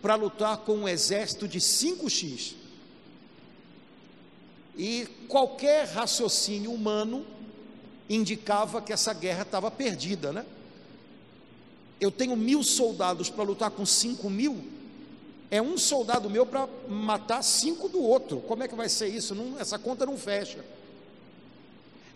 [0.00, 2.54] para lutar com um exército de 5X.
[4.76, 7.24] E qualquer raciocínio humano
[8.08, 10.44] indicava que essa guerra estava perdida, né?
[12.00, 14.64] Eu tenho mil soldados para lutar com cinco mil,
[15.50, 18.40] é um soldado meu para matar cinco do outro.
[18.40, 19.34] Como é que vai ser isso?
[19.34, 20.64] Não, essa conta não fecha.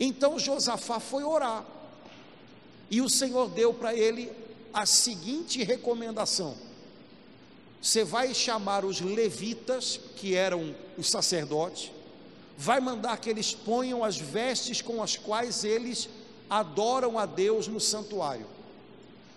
[0.01, 1.65] Então Josafá foi orar,
[2.91, 4.33] e o Senhor deu para ele
[4.77, 6.55] a seguinte recomendação:
[7.81, 11.91] você vai chamar os levitas, que eram os sacerdotes,
[12.59, 16.11] vai mandar que eles ponham as vestes com as quais eles
[16.51, 18.47] adoram a Deus no santuário.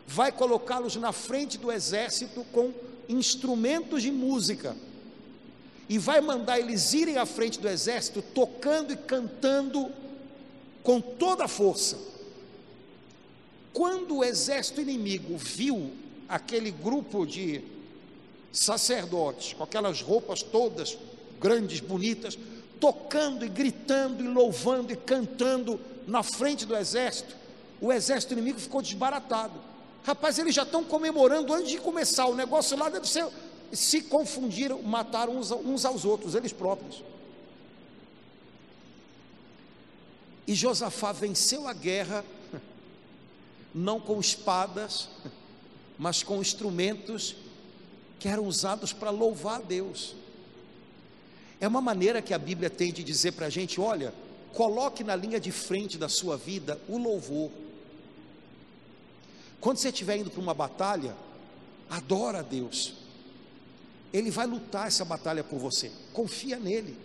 [0.05, 2.73] Vai colocá-los na frente do exército com
[3.07, 4.75] instrumentos de música.
[5.87, 9.91] E vai mandar eles irem à frente do exército tocando e cantando
[10.83, 11.97] com toda a força.
[13.73, 15.91] Quando o exército inimigo viu
[16.27, 17.61] aquele grupo de
[18.51, 20.97] sacerdotes com aquelas roupas todas
[21.39, 22.37] grandes, bonitas,
[22.79, 27.35] tocando e gritando e louvando e cantando na frente do exército,
[27.79, 29.53] o exército inimigo ficou desbaratado.
[30.03, 32.25] Rapaz, eles já estão comemorando antes de começar.
[32.25, 33.27] O negócio lá deve ser.
[33.71, 37.03] Se confundiram, mataram uns, uns aos outros, eles próprios.
[40.47, 42.25] E Josafá venceu a guerra,
[43.73, 45.09] não com espadas,
[45.97, 47.35] mas com instrumentos
[48.19, 50.15] que eram usados para louvar a Deus.
[51.59, 54.13] É uma maneira que a Bíblia tem de dizer para a gente: olha,
[54.53, 57.51] coloque na linha de frente da sua vida o louvor.
[59.59, 61.15] Quando você estiver indo para uma batalha,
[61.89, 62.93] adora a Deus.
[64.11, 65.91] Ele vai lutar essa batalha por você.
[66.13, 66.97] Confia nele.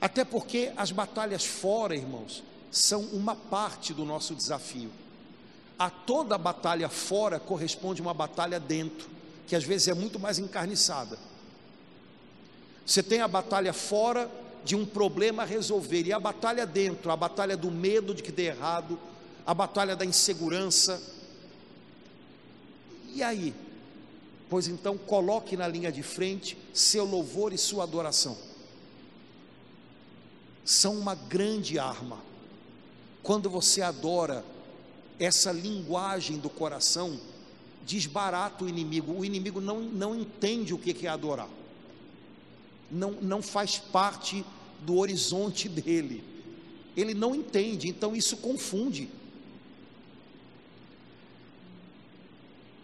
[0.00, 2.42] Até porque as batalhas fora, irmãos,
[2.74, 4.90] são uma parte do nosso desafio.
[5.78, 9.08] A toda batalha fora corresponde uma batalha dentro,
[9.46, 11.16] que às vezes é muito mais encarniçada.
[12.84, 14.28] Você tem a batalha fora
[14.64, 18.32] de um problema a resolver, e a batalha dentro, a batalha do medo de que
[18.32, 18.98] dê errado,
[19.46, 21.00] a batalha da insegurança.
[23.14, 23.54] E aí?
[24.50, 28.36] Pois então coloque na linha de frente seu louvor e sua adoração.
[30.64, 32.33] São uma grande arma.
[33.24, 34.44] Quando você adora
[35.18, 37.18] essa linguagem do coração,
[37.84, 39.12] desbarata o inimigo.
[39.18, 41.48] O inimigo não, não entende o que é adorar
[42.94, 44.44] não, não faz parte
[44.80, 46.22] do horizonte dele.
[46.96, 49.08] Ele não entende, então isso confunde.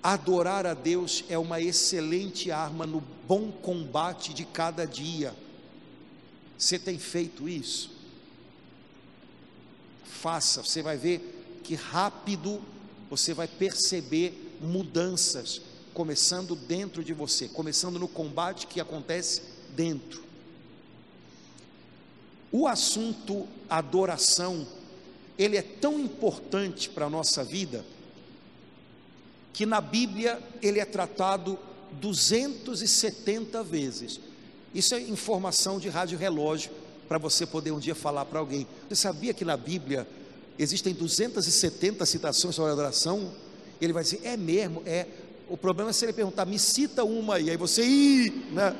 [0.03, 5.35] Adorar a Deus é uma excelente arma no bom combate de cada dia.
[6.59, 8.00] Você tem feito isso?
[10.21, 12.61] Faça, você vai ver que rápido
[13.09, 15.63] você vai perceber mudanças
[15.95, 19.41] começando dentro de você, começando no combate que acontece
[19.75, 20.23] dentro.
[22.53, 24.67] O assunto adoração,
[25.39, 27.83] ele é tão importante para a nossa vida,
[29.55, 31.59] que na Bíblia ele é tratado
[31.93, 34.21] 270 vezes.
[34.75, 36.71] Isso é informação de rádio relógio
[37.11, 38.65] para você poder um dia falar para alguém.
[38.89, 40.07] Você sabia que na Bíblia
[40.57, 43.33] existem 270 citações sobre adoração,
[43.81, 45.09] ele vai dizer, é mesmo, é.
[45.49, 48.77] O problema é se ele perguntar, me cita uma aí, aí você, ih, né?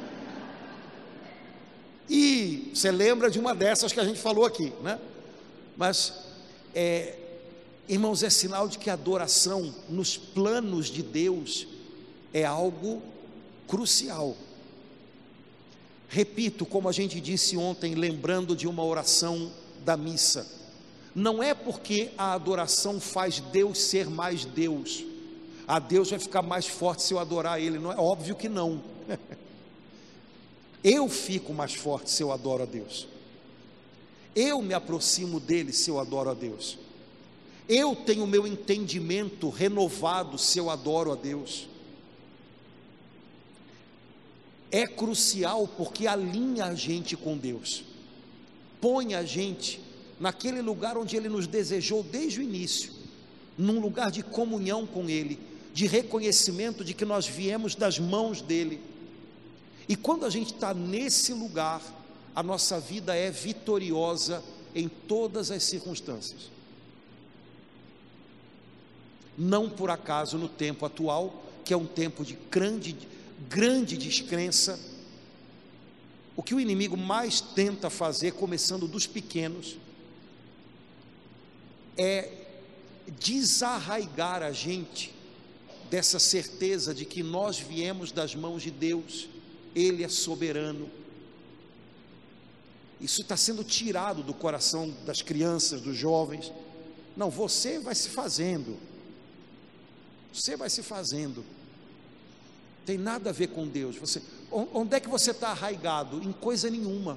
[2.09, 5.01] E você lembra de uma dessas que a gente falou aqui, né?
[5.77, 6.15] Mas,
[6.73, 7.17] é,
[7.89, 11.67] irmãos, é sinal de que a adoração nos planos de Deus
[12.33, 13.03] é algo
[13.67, 14.37] crucial.
[16.13, 19.53] Repito, como a gente disse ontem, lembrando de uma oração
[19.85, 20.45] da missa,
[21.15, 25.05] não é porque a adoração faz Deus ser mais Deus,
[25.69, 28.83] a Deus vai ficar mais forte se eu adorar Ele, não é óbvio que não.
[30.83, 33.07] Eu fico mais forte se eu adoro a Deus.
[34.35, 36.79] Eu me aproximo dele se eu adoro a Deus.
[37.69, 41.69] Eu tenho meu entendimento renovado se eu adoro a Deus.
[44.71, 47.85] É crucial porque alinha a gente com Deus,
[48.81, 49.81] põe a gente
[50.19, 52.93] naquele lugar onde Ele nos desejou desde o início,
[53.57, 55.39] num lugar de comunhão com Ele,
[55.73, 58.81] de reconhecimento de que nós viemos das mãos dEle.
[59.89, 61.83] E quando a gente está nesse lugar,
[62.35, 64.43] a nossa vida é vitoriosa
[64.75, 66.51] em todas as circunstâncias.
[69.37, 72.97] Não por acaso no tempo atual, que é um tempo de grande,
[73.49, 74.79] grande descrença,
[76.37, 79.77] o que o inimigo mais tenta fazer, começando dos pequenos,
[81.97, 82.33] é
[83.19, 85.13] desarraigar a gente
[85.91, 89.29] dessa certeza de que nós viemos das mãos de Deus
[89.75, 90.89] ele é soberano.
[93.01, 96.53] Isso está sendo tirado do coração das crianças, dos jovens.
[97.17, 98.79] Não, você vai se fazendo.
[100.33, 101.45] Você vai se fazendo.
[102.91, 103.95] Tem nada a ver com Deus.
[103.99, 104.21] Você,
[104.51, 106.21] onde é que você está arraigado?
[106.25, 107.17] Em coisa nenhuma.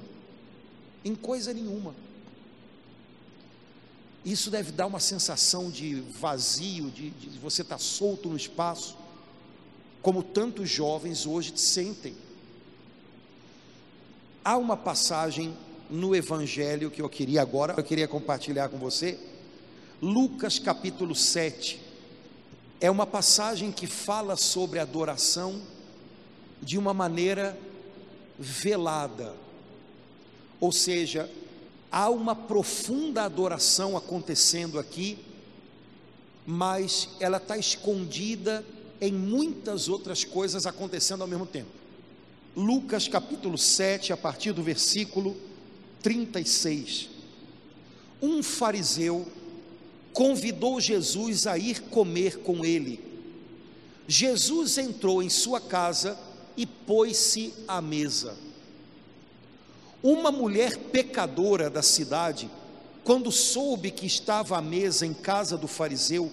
[1.04, 1.96] Em coisa nenhuma.
[4.24, 8.96] Isso deve dar uma sensação de vazio, de, de você estar tá solto no espaço,
[10.00, 12.14] como tantos jovens hoje sentem.
[14.44, 15.56] Há uma passagem
[15.90, 19.18] no Evangelho que eu queria agora, eu queria compartilhar com você.
[20.00, 21.83] Lucas capítulo 7.
[22.84, 25.62] É uma passagem que fala sobre adoração
[26.60, 27.58] de uma maneira
[28.38, 29.34] velada.
[30.60, 31.30] Ou seja,
[31.90, 35.18] há uma profunda adoração acontecendo aqui,
[36.46, 38.62] mas ela está escondida
[39.00, 41.70] em muitas outras coisas acontecendo ao mesmo tempo.
[42.54, 45.34] Lucas capítulo 7, a partir do versículo
[46.02, 47.08] 36.
[48.20, 49.26] Um fariseu
[50.14, 53.04] convidou Jesus a ir comer com ele.
[54.08, 56.18] Jesus entrou em sua casa
[56.56, 58.36] e pôs-se à mesa.
[60.02, 62.48] Uma mulher pecadora da cidade,
[63.02, 66.30] quando soube que estava à mesa em casa do fariseu,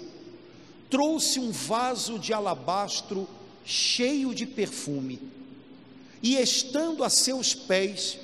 [0.89, 3.27] trouxe um vaso de alabastro
[3.65, 5.19] cheio de perfume
[6.21, 8.19] e estando a seus pés,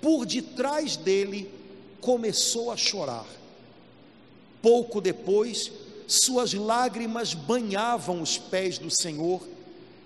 [0.00, 1.50] por detrás dele,
[2.00, 3.26] começou a chorar.
[4.62, 5.70] Pouco depois,
[6.06, 9.46] suas lágrimas banhavam os pés do Senhor,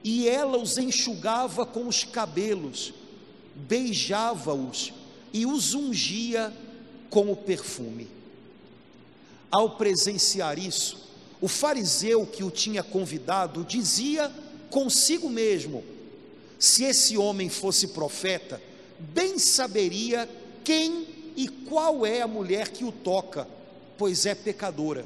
[0.03, 2.93] e ela os enxugava com os cabelos,
[3.55, 4.93] beijava-os
[5.33, 6.53] e os ungia
[7.09, 8.07] com o perfume.
[9.51, 10.99] Ao presenciar isso,
[11.41, 14.31] o fariseu que o tinha convidado dizia
[14.71, 15.85] consigo mesmo:
[16.59, 18.61] se esse homem fosse profeta,
[18.99, 20.29] bem saberia
[20.63, 23.47] quem e qual é a mulher que o toca,
[23.97, 25.05] pois é pecadora.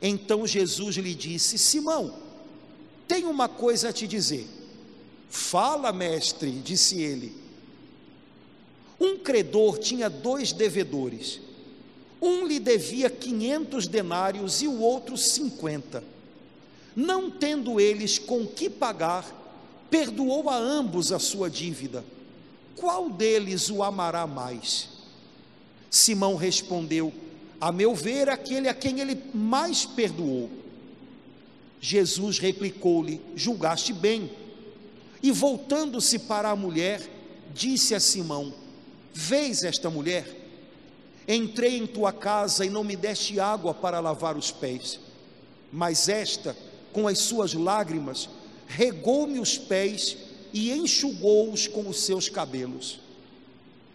[0.00, 2.14] Então Jesus lhe disse: Simão,
[3.06, 4.46] tenho uma coisa a te dizer.
[5.28, 7.34] Fala, mestre, disse ele.
[9.00, 11.40] Um credor tinha dois devedores.
[12.20, 16.02] Um lhe devia quinhentos denários e o outro cinquenta.
[16.96, 19.24] Não tendo eles com que pagar,
[19.88, 22.04] perdoou a ambos a sua dívida.
[22.74, 24.88] Qual deles o amará mais?
[25.90, 27.12] Simão respondeu:
[27.60, 30.50] A meu ver, aquele a quem ele mais perdoou.
[31.80, 34.30] Jesus replicou-lhe: Julgaste bem.
[35.22, 37.02] E voltando-se para a mulher,
[37.52, 38.54] disse a Simão:
[39.12, 40.36] Vês esta mulher?
[41.26, 44.98] Entrei em tua casa e não me deste água para lavar os pés,
[45.70, 46.56] mas esta,
[46.92, 48.30] com as suas lágrimas,
[48.66, 50.16] regou-me os pés
[50.54, 53.00] e enxugou-os com os seus cabelos.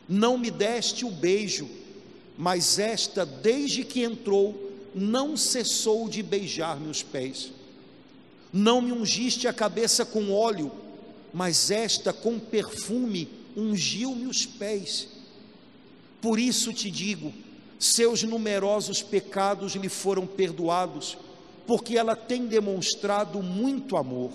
[0.08, 1.68] Não me deste o beijo,
[2.38, 7.52] mas esta, desde que entrou, não cessou de beijar-me os pés.
[8.52, 10.72] Não me ungiste a cabeça com óleo,
[11.34, 13.28] mas esta, com perfume,
[13.58, 15.08] ungiu-me os pés.
[16.22, 17.34] Por isso te digo:
[17.80, 21.18] seus numerosos pecados lhe foram perdoados,
[21.66, 24.32] porque ela tem demonstrado muito amor.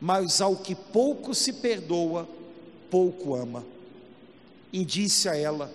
[0.00, 2.28] Mas ao que pouco se perdoa,
[2.90, 3.64] pouco ama.
[4.72, 5.72] E disse a ela: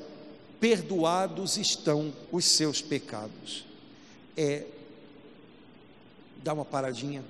[0.59, 3.65] Perdoados estão os seus pecados.
[4.35, 4.65] É,
[6.43, 7.23] dá uma paradinha.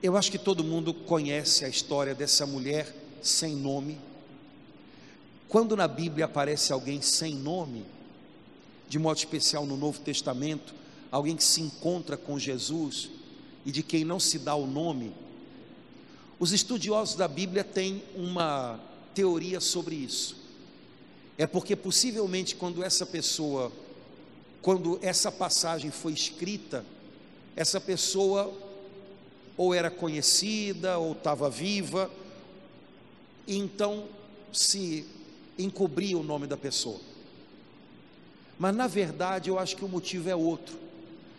[0.00, 3.98] Eu acho que todo mundo conhece a história dessa mulher sem nome.
[5.48, 7.84] Quando na Bíblia aparece alguém sem nome,
[8.88, 10.74] de modo especial no Novo Testamento,
[11.10, 13.10] alguém que se encontra com Jesus
[13.66, 15.12] e de quem não se dá o nome,
[16.38, 18.78] os estudiosos da Bíblia têm uma
[19.14, 20.36] teoria sobre isso.
[21.38, 23.70] É porque possivelmente quando essa pessoa,
[24.60, 26.84] quando essa passagem foi escrita,
[27.54, 28.52] essa pessoa
[29.56, 32.10] ou era conhecida ou estava viva,
[33.46, 34.06] e então
[34.52, 35.06] se
[35.56, 37.00] encobria o nome da pessoa.
[38.58, 40.76] Mas na verdade eu acho que o motivo é outro.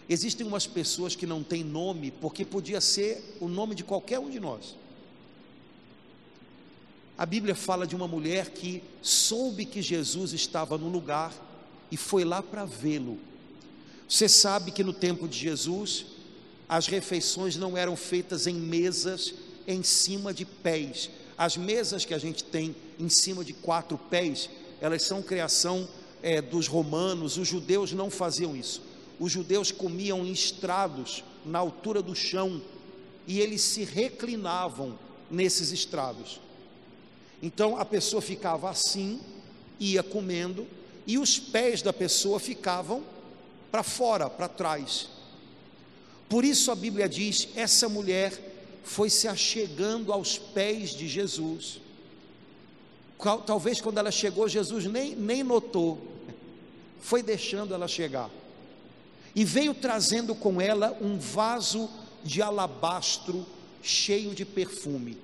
[0.08, 4.30] Existem umas pessoas que não têm nome porque podia ser o nome de qualquer um
[4.30, 4.76] de nós.
[7.20, 11.34] A Bíblia fala de uma mulher que soube que Jesus estava no lugar
[11.91, 13.20] e foi lá para vê-lo.
[14.07, 16.05] Você sabe que no tempo de Jesus,
[16.70, 19.34] as refeições não eram feitas em mesas
[19.67, 21.09] em cima de pés.
[21.38, 24.49] As mesas que a gente tem em cima de quatro pés,
[24.80, 25.89] elas são criação
[26.24, 28.82] é, dos romanos, os judeus não faziam isso.
[29.20, 32.61] Os judeus comiam em estrados na altura do chão
[33.28, 34.97] e eles se reclinavam
[35.30, 36.39] nesses estrados.
[37.42, 39.20] Então a pessoa ficava assim,
[39.80, 40.68] ia comendo,
[41.08, 43.04] e os pés da pessoa ficavam
[43.72, 45.10] para fora, para trás.
[46.28, 48.34] Por isso a Bíblia diz: essa mulher
[48.84, 51.80] foi se achegando aos pés de Jesus.
[53.46, 56.00] Talvez quando ela chegou, Jesus nem, nem notou,
[57.00, 58.30] foi deixando ela chegar.
[59.36, 61.90] E veio trazendo com ela um vaso
[62.24, 63.46] de alabastro
[63.82, 65.18] cheio de perfume,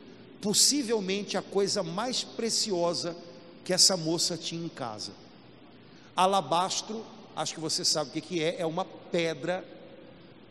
[0.45, 3.17] possivelmente a coisa mais preciosa
[3.63, 5.11] que essa moça tinha em casa.
[6.15, 7.03] Alabastro,
[7.35, 9.65] acho que você sabe o que é, é uma pedra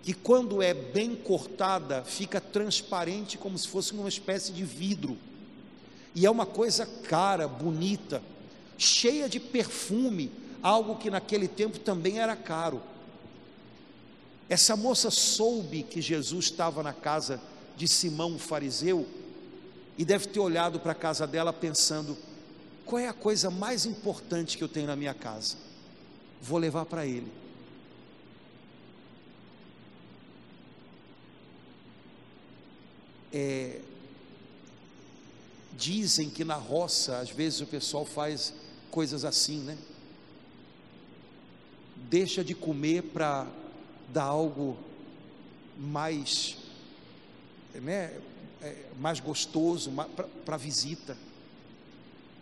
[0.03, 5.17] que quando é bem cortada, fica transparente como se fosse uma espécie de vidro.
[6.13, 8.21] E é uma coisa cara, bonita,
[8.77, 10.29] cheia de perfume,
[10.61, 12.83] algo que naquele tempo também era caro.
[14.49, 17.41] Essa moça soube que Jesus estava na casa
[17.77, 19.07] de Simão o fariseu
[19.97, 22.17] e deve ter olhado para a casa dela pensando:
[22.85, 25.57] qual é a coisa mais importante que eu tenho na minha casa?
[26.41, 27.31] Vou levar para ele.
[33.33, 33.81] É,
[35.77, 38.55] dizem que na roça, às vezes o pessoal faz
[38.91, 39.77] coisas assim, né?
[42.09, 43.47] Deixa de comer para
[44.13, 44.77] dar algo
[45.77, 46.57] mais,
[47.75, 48.21] né?
[48.65, 49.93] É, mais gostoso
[50.43, 51.19] para visita.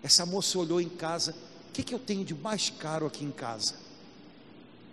[0.05, 1.35] Essa moça olhou em casa:
[1.68, 3.75] o que, que eu tenho de mais caro aqui em casa?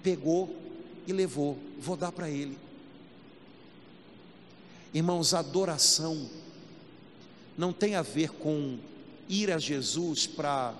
[0.01, 0.59] Pegou
[1.05, 2.57] e levou, vou dar para ele.
[4.91, 6.27] Irmãos, adoração
[7.55, 8.79] não tem a ver com
[9.27, 10.73] ir a Jesus para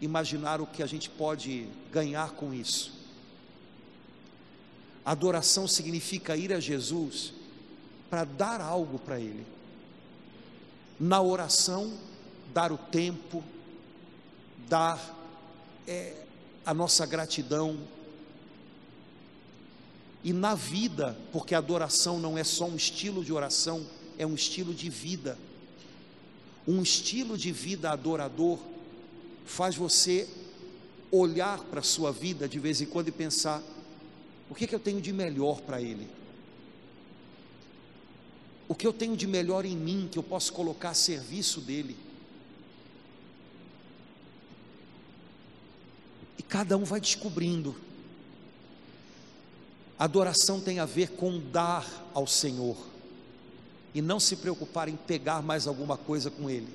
[0.00, 2.94] imaginar o que a gente pode ganhar com isso.
[5.04, 7.35] Adoração significa ir a Jesus
[8.08, 9.46] para dar algo para Ele.
[10.98, 11.92] Na oração,
[12.52, 13.42] dar o tempo,
[14.68, 14.98] dar
[15.86, 16.14] é,
[16.64, 17.78] a nossa gratidão,
[20.26, 23.86] e na vida, porque a adoração não é só um estilo de oração,
[24.18, 25.38] é um estilo de vida.
[26.66, 28.58] Um estilo de vida adorador
[29.44, 30.28] faz você
[31.12, 33.62] olhar para a sua vida de vez em quando e pensar:
[34.50, 36.08] o que, que eu tenho de melhor para Ele?
[38.68, 41.96] O que eu tenho de melhor em mim que eu posso colocar a serviço dEle?
[46.38, 47.74] E cada um vai descobrindo
[49.98, 52.76] Adoração tem a ver com dar ao Senhor
[53.94, 56.68] e não se preocupar em pegar mais alguma coisa com Ele.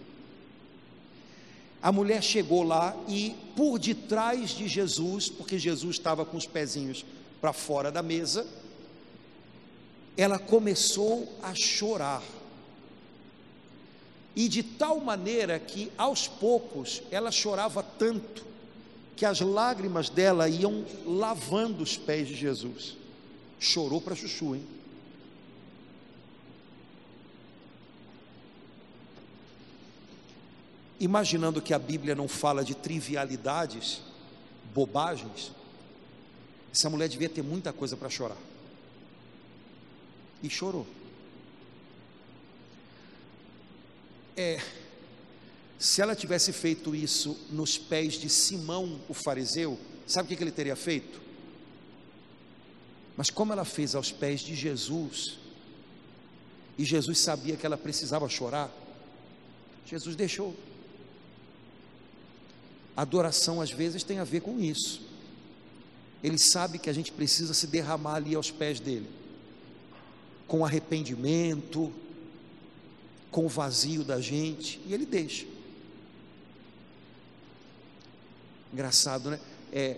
[1.84, 7.06] A mulher chegou lá e por detrás de Jesus, porque Jesus estava com os pezinhos
[7.40, 8.46] para fora da mesa,
[10.18, 12.24] ela começou a chorar.
[14.36, 18.46] E de tal maneira que aos poucos ela chorava tanto
[19.16, 22.98] que as lágrimas dela iam lavando os pés de Jesus.
[23.60, 24.66] Chorou para chuchu, hein?
[31.02, 34.02] imaginando que a Bíblia não fala de trivialidades,
[34.72, 35.52] bobagens,
[36.72, 38.38] essa mulher devia ter muita coisa para chorar.
[40.44, 40.88] E chorou.
[44.36, 44.62] É,
[45.78, 50.52] se ela tivesse feito isso nos pés de Simão, o fariseu, sabe o que ele
[50.52, 51.22] teria feito?
[53.18, 55.38] Mas como ela fez aos pés de Jesus,
[56.78, 58.72] e Jesus sabia que ela precisava chorar,
[59.86, 60.56] Jesus deixou.
[62.96, 65.02] Adoração às vezes tem a ver com isso.
[66.24, 69.10] Ele sabe que a gente precisa se derramar ali aos pés dele,
[70.52, 71.94] com arrependimento,
[73.32, 75.46] com o vazio da gente, e ele deixa.
[78.74, 79.40] Engraçado, né?
[79.72, 79.96] É,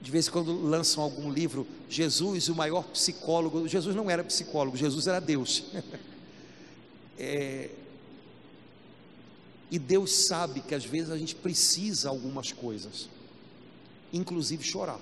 [0.00, 3.66] de vez em quando lançam algum livro, Jesus, o maior psicólogo.
[3.66, 5.64] Jesus não era psicólogo, Jesus era Deus.
[7.20, 7.70] É,
[9.72, 13.08] e Deus sabe que às vezes a gente precisa algumas coisas,
[14.12, 15.00] inclusive chorar.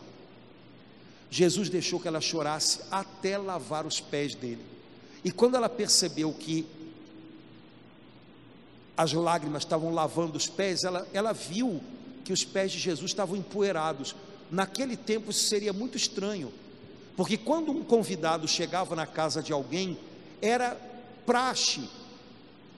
[1.31, 4.65] Jesus deixou que ela chorasse até lavar os pés dele.
[5.25, 6.67] E quando ela percebeu que
[8.97, 11.83] as lágrimas estavam lavando os pés, ela, ela viu
[12.25, 14.15] que os pés de Jesus estavam empoeirados.
[14.51, 16.53] Naquele tempo isso seria muito estranho,
[17.17, 19.99] porque quando um convidado chegava na casa de alguém,
[20.41, 20.77] era
[21.27, 21.89] praxe.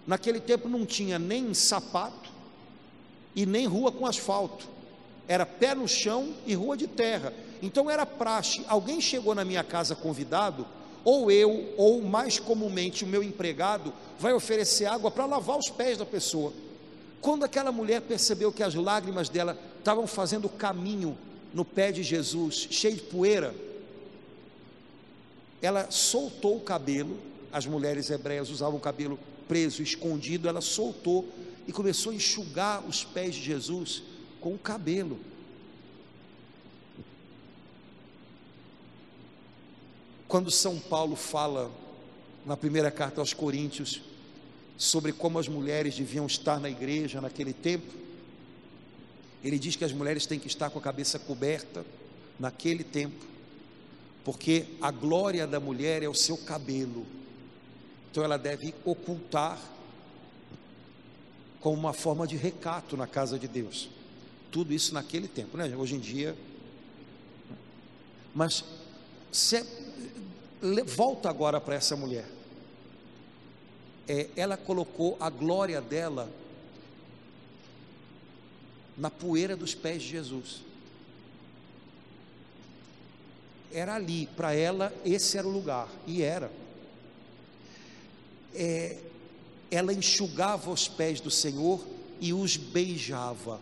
[0.07, 2.30] Naquele tempo não tinha nem sapato
[3.36, 4.66] e nem rua com asfalto,
[5.28, 7.32] era pé no chão e rua de terra.
[7.62, 8.64] Então era praxe.
[8.68, 10.66] Alguém chegou na minha casa convidado,
[11.04, 15.98] ou eu, ou mais comumente o meu empregado, vai oferecer água para lavar os pés
[15.98, 16.52] da pessoa.
[17.20, 21.16] Quando aquela mulher percebeu que as lágrimas dela estavam fazendo caminho
[21.52, 23.54] no pé de Jesus, cheio de poeira,
[25.61, 27.18] ela soltou o cabelo,
[27.52, 31.26] as mulheres hebreias usavam o cabelo preso, escondido, ela soltou
[31.66, 34.02] e começou a enxugar os pés de Jesus
[34.40, 35.18] com o cabelo.
[40.28, 41.70] Quando São Paulo fala
[42.44, 44.02] na primeira carta aos Coríntios
[44.76, 47.90] sobre como as mulheres deviam estar na igreja naquele tempo,
[49.42, 51.82] ele diz que as mulheres têm que estar com a cabeça coberta
[52.38, 53.24] naquele tempo,
[54.22, 57.06] porque a glória da mulher é o seu cabelo,
[58.10, 59.58] então ela deve ocultar
[61.60, 63.88] como uma forma de recato na casa de Deus.
[64.50, 65.74] Tudo isso naquele tempo, né?
[65.76, 66.36] Hoje em dia.
[68.34, 68.64] Mas
[69.32, 69.64] se,
[70.86, 72.26] volta agora para essa mulher.
[74.06, 76.30] É, ela colocou a glória dela
[78.96, 80.62] na poeira dos pés de Jesus.
[83.72, 86.50] Era ali, para ela, esse era o lugar, e era.
[88.54, 88.96] É,
[89.70, 91.84] ela enxugava os pés do Senhor
[92.20, 93.61] e os beijava.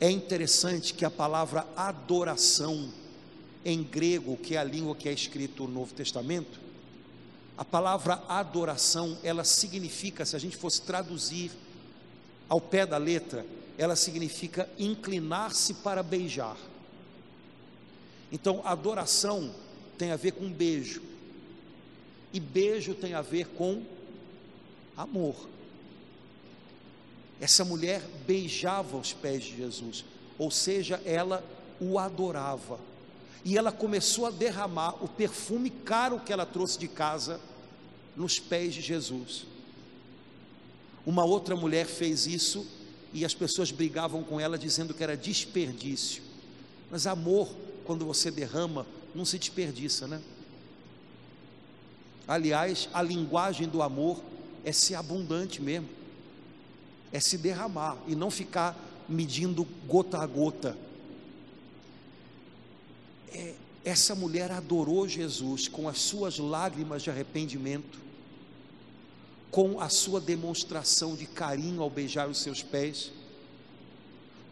[0.00, 2.90] É interessante que a palavra adoração,
[3.64, 6.60] em grego, que é a língua que é escrito no Novo Testamento,
[7.56, 11.50] a palavra adoração, ela significa, se a gente fosse traduzir
[12.48, 13.44] ao pé da letra,
[13.76, 16.56] ela significa inclinar-se para beijar.
[18.30, 19.52] Então, adoração
[19.96, 21.02] tem a ver com beijo,
[22.32, 23.82] e beijo tem a ver com
[24.96, 25.48] amor.
[27.40, 30.04] Essa mulher beijava os pés de Jesus,
[30.38, 31.44] ou seja, ela
[31.80, 32.78] o adorava.
[33.44, 37.40] E ela começou a derramar o perfume caro que ela trouxe de casa
[38.16, 39.46] nos pés de Jesus.
[41.06, 42.66] Uma outra mulher fez isso
[43.12, 46.22] e as pessoas brigavam com ela dizendo que era desperdício.
[46.90, 47.48] Mas amor,
[47.84, 50.20] quando você derrama, não se desperdiça, né?
[52.26, 54.22] Aliás, a linguagem do amor
[54.62, 55.88] é ser abundante mesmo,
[57.10, 58.76] é se derramar e não ficar
[59.08, 60.76] medindo gota a gota.
[63.32, 63.54] É,
[63.84, 67.98] essa mulher adorou Jesus com as suas lágrimas de arrependimento,
[69.50, 73.10] com a sua demonstração de carinho ao beijar os seus pés,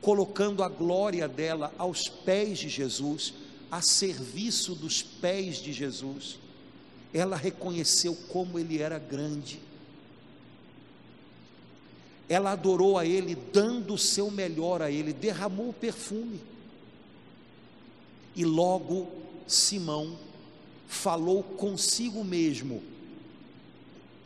[0.01, 3.35] colocando a glória dela aos pés de Jesus,
[3.71, 6.39] a serviço dos pés de Jesus.
[7.13, 9.61] Ela reconheceu como ele era grande.
[12.29, 16.41] Ela adorou a ele, dando o seu melhor a ele, derramou o perfume.
[18.37, 19.09] E logo
[19.47, 20.19] Simão
[20.87, 22.83] falou consigo mesmo,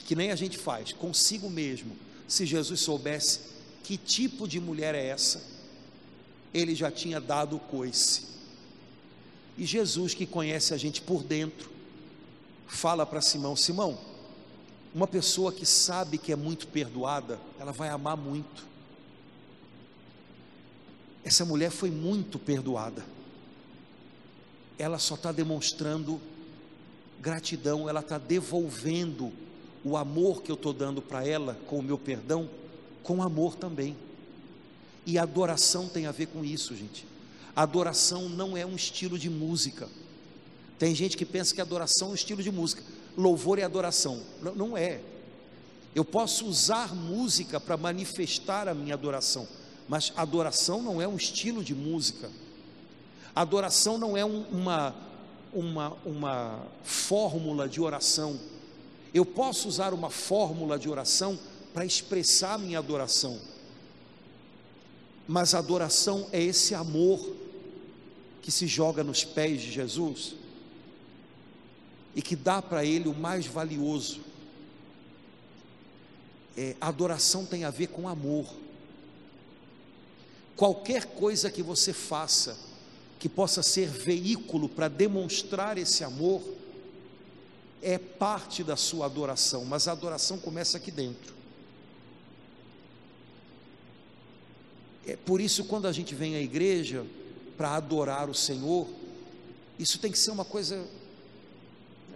[0.01, 1.97] que nem a gente faz, consigo mesmo.
[2.27, 3.41] Se Jesus soubesse
[3.85, 5.43] que tipo de mulher é essa,
[6.53, 8.25] ele já tinha dado o coice.
[9.57, 11.71] E Jesus, que conhece a gente por dentro,
[12.67, 13.99] fala para Simão: Simão,
[14.93, 18.67] Uma pessoa que sabe que é muito perdoada, ela vai amar muito.
[21.23, 23.05] Essa mulher foi muito perdoada.
[24.81, 26.21] Ela só está demonstrando
[27.21, 29.31] gratidão, ela está devolvendo
[29.85, 32.49] o amor que eu estou dando para ela, com o meu perdão,
[33.03, 33.97] com amor também.
[35.05, 37.07] E adoração tem a ver com isso, gente.
[37.55, 39.89] Adoração não é um estilo de música.
[40.79, 42.83] Tem gente que pensa que adoração é um estilo de música.
[43.17, 44.23] Louvor é adoração.
[44.41, 45.01] Não, não é.
[45.95, 49.47] Eu posso usar música para manifestar a minha adoração,
[49.89, 52.31] mas adoração não é um estilo de música.
[53.35, 54.95] Adoração não é um, uma,
[55.53, 58.39] uma, uma fórmula de oração.
[59.15, 61.39] Eu posso usar uma fórmula de oração
[61.73, 63.41] para expressar minha adoração,
[65.27, 67.37] mas adoração é esse amor
[68.43, 70.35] que se joga nos pés de Jesus
[72.15, 74.21] e que dá para ele o mais valioso.
[76.57, 78.47] É, adoração tem a ver com amor.
[80.57, 82.70] Qualquer coisa que você faça
[83.21, 86.43] que possa ser veículo para demonstrar esse amor
[87.83, 91.35] é parte da sua adoração, mas a adoração começa aqui dentro.
[95.07, 97.05] É por isso quando a gente vem à igreja
[97.57, 98.89] para adorar o Senhor,
[99.79, 100.83] isso tem que ser uma coisa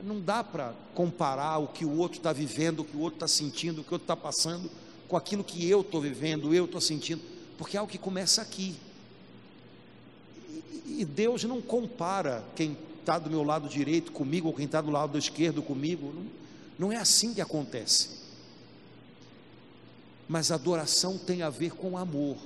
[0.02, 3.28] não dá para comparar o que o outro está vivendo, o que o outro está
[3.28, 4.70] sentindo, o que o outro está passando,
[5.08, 7.22] com aquilo que eu estou vivendo, eu estou sentindo,
[7.56, 8.74] porque é algo que começa aqui.
[10.86, 14.90] E, Deus não compara quem está do meu lado direito comigo, ou quem está do
[14.90, 16.26] lado esquerdo comigo, não,
[16.78, 18.22] não é assim que acontece.
[20.28, 22.36] Mas adoração tem a ver com amor,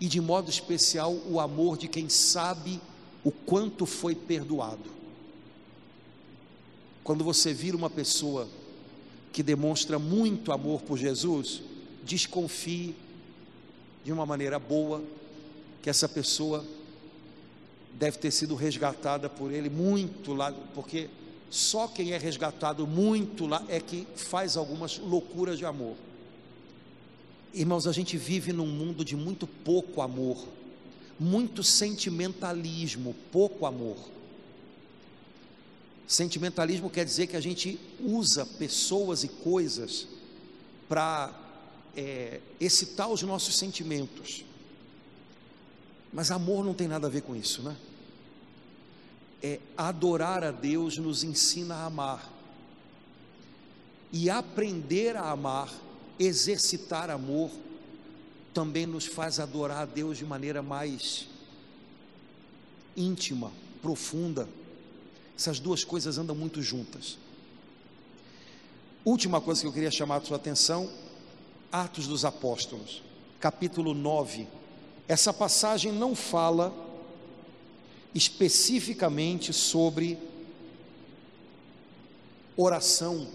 [0.00, 2.80] e de modo especial o amor de quem sabe
[3.22, 4.90] o quanto foi perdoado.
[7.04, 8.48] Quando você vira uma pessoa
[9.32, 11.62] que demonstra muito amor por Jesus,
[12.02, 12.94] desconfie
[14.04, 15.02] de uma maneira boa
[15.82, 16.64] que essa pessoa
[17.94, 21.08] deve ter sido resgatada por ele muito lá, porque
[21.50, 25.96] só quem é resgatado muito lá é que faz algumas loucuras de amor.
[27.52, 30.46] Irmãos, a gente vive num mundo de muito pouco amor,
[31.18, 33.96] muito sentimentalismo, pouco amor.
[36.06, 40.06] Sentimentalismo quer dizer que a gente usa pessoas e coisas
[40.88, 41.32] para
[41.96, 44.44] é, excitar os nossos sentimentos.
[46.12, 47.76] Mas amor não tem nada a ver com isso, né?
[49.42, 52.30] É adorar a Deus nos ensina a amar.
[54.12, 55.72] E aprender a amar,
[56.18, 57.50] exercitar amor,
[58.52, 61.28] também nos faz adorar a Deus de maneira mais
[62.96, 64.48] íntima, profunda.
[65.38, 67.16] Essas duas coisas andam muito juntas.
[69.04, 70.90] Última coisa que eu queria chamar a sua atenção,
[71.72, 73.02] Atos dos Apóstolos,
[73.38, 74.59] capítulo 9.
[75.10, 76.72] Essa passagem não fala
[78.14, 80.16] especificamente sobre
[82.56, 83.26] oração,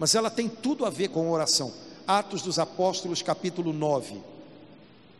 [0.00, 1.72] mas ela tem tudo a ver com oração.
[2.08, 4.20] Atos dos Apóstolos, capítulo 9.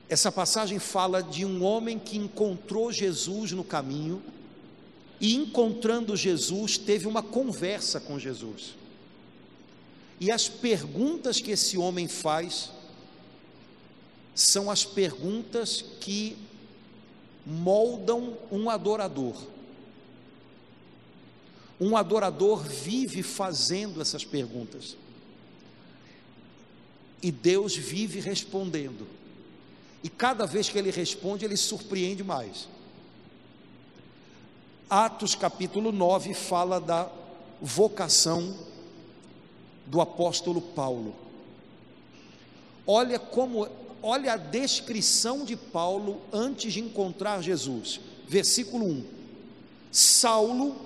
[0.08, 4.20] Essa passagem fala de um homem que encontrou Jesus no caminho
[5.20, 8.74] e encontrando Jesus, teve uma conversa com Jesus.
[10.18, 12.72] E as perguntas que esse homem faz
[14.34, 16.36] são as perguntas que
[17.46, 19.36] moldam um adorador.
[21.80, 24.96] Um adorador vive fazendo essas perguntas.
[27.22, 29.06] E Deus vive respondendo.
[30.02, 32.68] E cada vez que ele responde, ele surpreende mais.
[34.88, 37.10] Atos capítulo 9 fala da
[37.60, 38.54] vocação
[39.86, 41.14] do apóstolo Paulo.
[42.86, 43.66] Olha como,
[44.04, 47.98] olha a descrição de Paulo antes de encontrar Jesus.
[48.28, 49.04] Versículo 1.
[49.90, 50.76] Saulo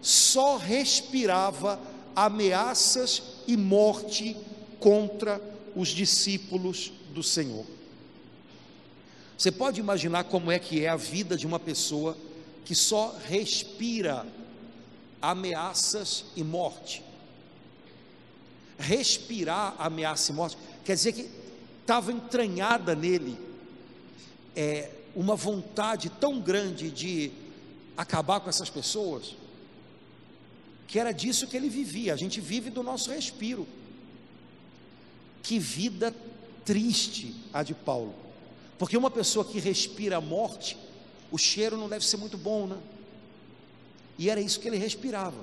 [0.00, 1.80] só respirava
[2.14, 4.36] ameaças e morte
[4.78, 5.40] contra
[5.74, 7.66] os discípulos do Senhor.
[9.36, 12.16] Você pode imaginar como é que é a vida de uma pessoa
[12.64, 14.24] que só respira
[15.20, 17.02] ameaças e morte.
[18.78, 21.28] Respirar ameaça e morte quer dizer que
[21.88, 23.38] estava entranhada nele
[24.54, 27.32] é, uma vontade tão grande de
[27.96, 29.34] acabar com essas pessoas,
[30.86, 32.12] que era disso que ele vivia.
[32.12, 33.66] A gente vive do nosso respiro.
[35.42, 36.14] Que vida
[36.62, 38.14] triste a de Paulo,
[38.78, 40.76] porque uma pessoa que respira a morte
[41.30, 42.76] o cheiro não deve ser muito bom, né?
[44.18, 45.42] E era isso que ele respirava.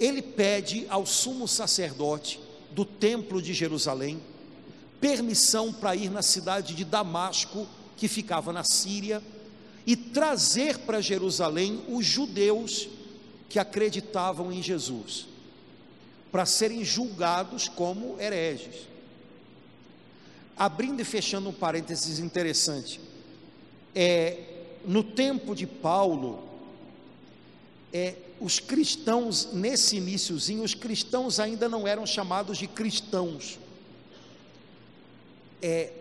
[0.00, 2.45] ele pede ao sumo sacerdote
[2.76, 4.20] do templo de Jerusalém
[5.00, 7.66] permissão para ir na cidade de Damasco,
[7.96, 9.22] que ficava na Síria,
[9.86, 12.86] e trazer para Jerusalém os judeus
[13.48, 15.26] que acreditavam em Jesus,
[16.30, 18.86] para serem julgados como hereges.
[20.54, 23.00] Abrindo e fechando um parênteses interessante,
[23.94, 24.38] é,
[24.84, 26.42] no tempo de Paulo,
[27.90, 33.58] é, os cristãos, nesse iníciozinho, os cristãos ainda não eram chamados de cristãos.
[35.62, 35.92] É,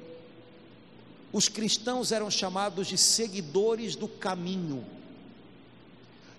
[1.32, 4.86] os cristãos eram chamados de seguidores do caminho.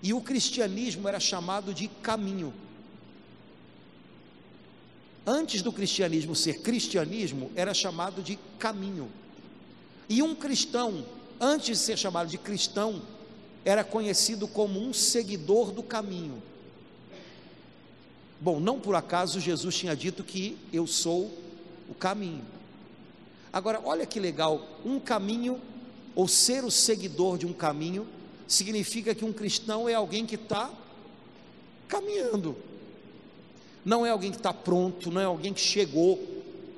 [0.01, 2.53] E o cristianismo era chamado de caminho.
[5.25, 9.11] Antes do cristianismo ser cristianismo, era chamado de caminho.
[10.07, 11.05] E um cristão,
[11.39, 13.01] antes de ser chamado de cristão,
[13.67, 16.41] era conhecido como um seguidor do caminho.
[18.39, 21.29] Bom, não por acaso Jesus tinha dito que eu sou
[21.89, 22.45] o caminho.
[23.51, 25.59] Agora, olha que legal, um caminho,
[26.15, 28.07] ou ser o seguidor de um caminho,
[28.47, 30.71] significa que um cristão é alguém que está
[31.89, 32.55] caminhando,
[33.83, 36.25] não é alguém que está pronto, não é alguém que chegou,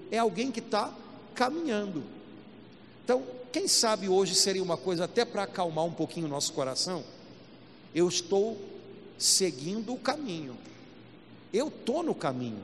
[0.09, 0.91] é alguém que está
[1.35, 2.01] caminhando.
[3.03, 7.03] Então, quem sabe hoje seria uma coisa até para acalmar um pouquinho o nosso coração?
[7.93, 8.57] Eu estou
[9.17, 10.55] seguindo o caminho,
[11.51, 12.63] eu estou no caminho,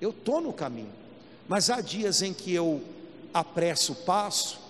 [0.00, 0.92] eu estou no caminho,
[1.48, 2.82] mas há dias em que eu
[3.32, 4.60] apresso o passo,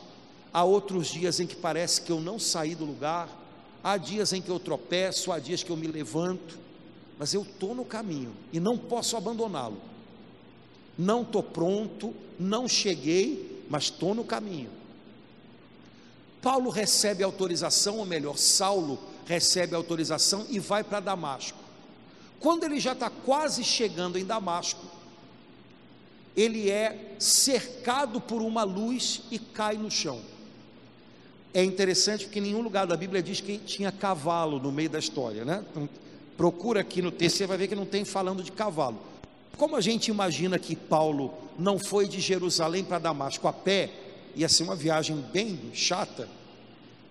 [0.53, 3.29] há outros dias em que parece que eu não saí do lugar,
[3.83, 6.59] há dias em que eu tropeço, há dias que eu me levanto,
[7.19, 9.81] mas eu estou no caminho e não posso abandoná-lo.
[10.97, 14.71] Não estou pronto, não cheguei, mas estou no caminho.
[16.41, 21.59] Paulo recebe autorização, ou melhor, Saulo recebe autorização e vai para Damasco.
[22.41, 24.85] Quando ele já está quase chegando em Damasco,
[26.37, 30.21] ele é cercado por uma luz e cai no chão.
[31.53, 34.99] É interessante porque em nenhum lugar da Bíblia diz que tinha cavalo no meio da
[34.99, 35.65] história, né?
[35.71, 35.89] Então,
[36.37, 38.99] procura aqui no texto, você vai ver que não tem falando de cavalo.
[39.57, 43.91] Como a gente imagina que Paulo não foi de Jerusalém para Damasco a pé,
[44.35, 46.29] ia ser uma viagem bem chata,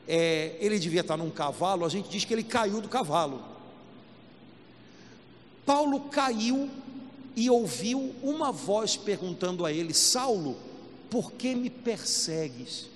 [0.08, 3.44] é, ele devia estar num cavalo, a gente diz que ele caiu do cavalo.
[5.66, 6.70] Paulo caiu
[7.36, 10.58] e ouviu uma voz perguntando a ele: Saulo,
[11.10, 12.88] por que me persegues?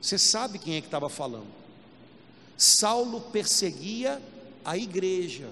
[0.00, 1.48] Você sabe quem é que estava falando?
[2.56, 4.22] Saulo perseguia
[4.64, 5.50] a igreja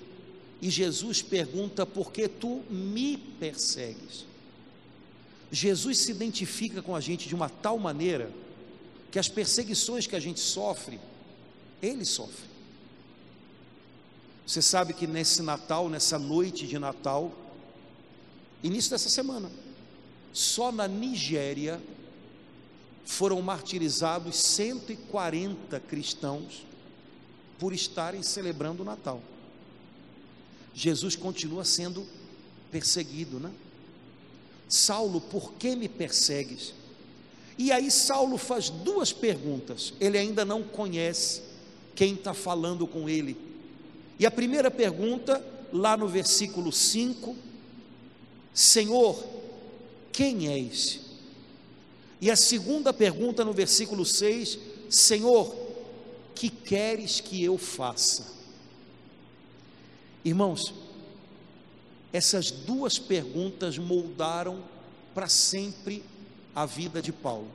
[0.62, 4.24] e Jesus pergunta: por que tu me persegues?
[5.50, 8.30] Jesus se identifica com a gente de uma tal maneira
[9.10, 11.00] que as perseguições que a gente sofre,
[11.80, 12.46] ele sofre.
[14.46, 17.32] Você sabe que nesse Natal, nessa noite de Natal,
[18.62, 19.50] início dessa semana,
[20.32, 21.80] só na Nigéria
[23.04, 26.66] foram martirizados 140 cristãos
[27.58, 29.22] por estarem celebrando o Natal.
[30.74, 32.06] Jesus continua sendo
[32.70, 33.50] perseguido, né?
[34.68, 36.74] Saulo, por que me persegues?
[37.56, 39.94] E aí Saulo faz duas perguntas.
[40.00, 41.42] Ele ainda não conhece
[41.94, 43.36] quem está falando com ele.
[44.18, 47.34] E a primeira pergunta, lá no versículo 5,
[48.54, 49.24] Senhor,
[50.12, 51.00] quem és?
[52.20, 54.58] E a segunda pergunta no versículo 6,
[54.90, 55.54] Senhor,
[56.34, 58.26] que queres que eu faça?
[60.24, 60.74] Irmãos,
[62.12, 64.62] essas duas perguntas moldaram
[65.14, 66.02] para sempre
[66.54, 67.50] a vida de Paulo.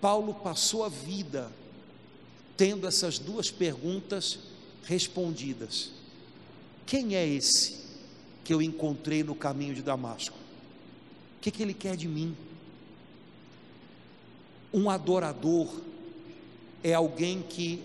[0.00, 1.50] Paulo passou a vida
[2.56, 4.38] tendo essas duas perguntas
[4.84, 5.90] respondidas:
[6.86, 7.84] Quem é esse
[8.44, 10.36] que eu encontrei no caminho de Damasco?
[11.38, 12.36] O que, que ele quer de mim?
[14.72, 15.80] Um adorador
[16.82, 17.82] é alguém que,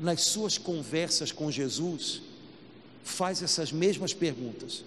[0.00, 2.22] nas suas conversas com Jesus,
[3.10, 4.84] faz essas mesmas perguntas.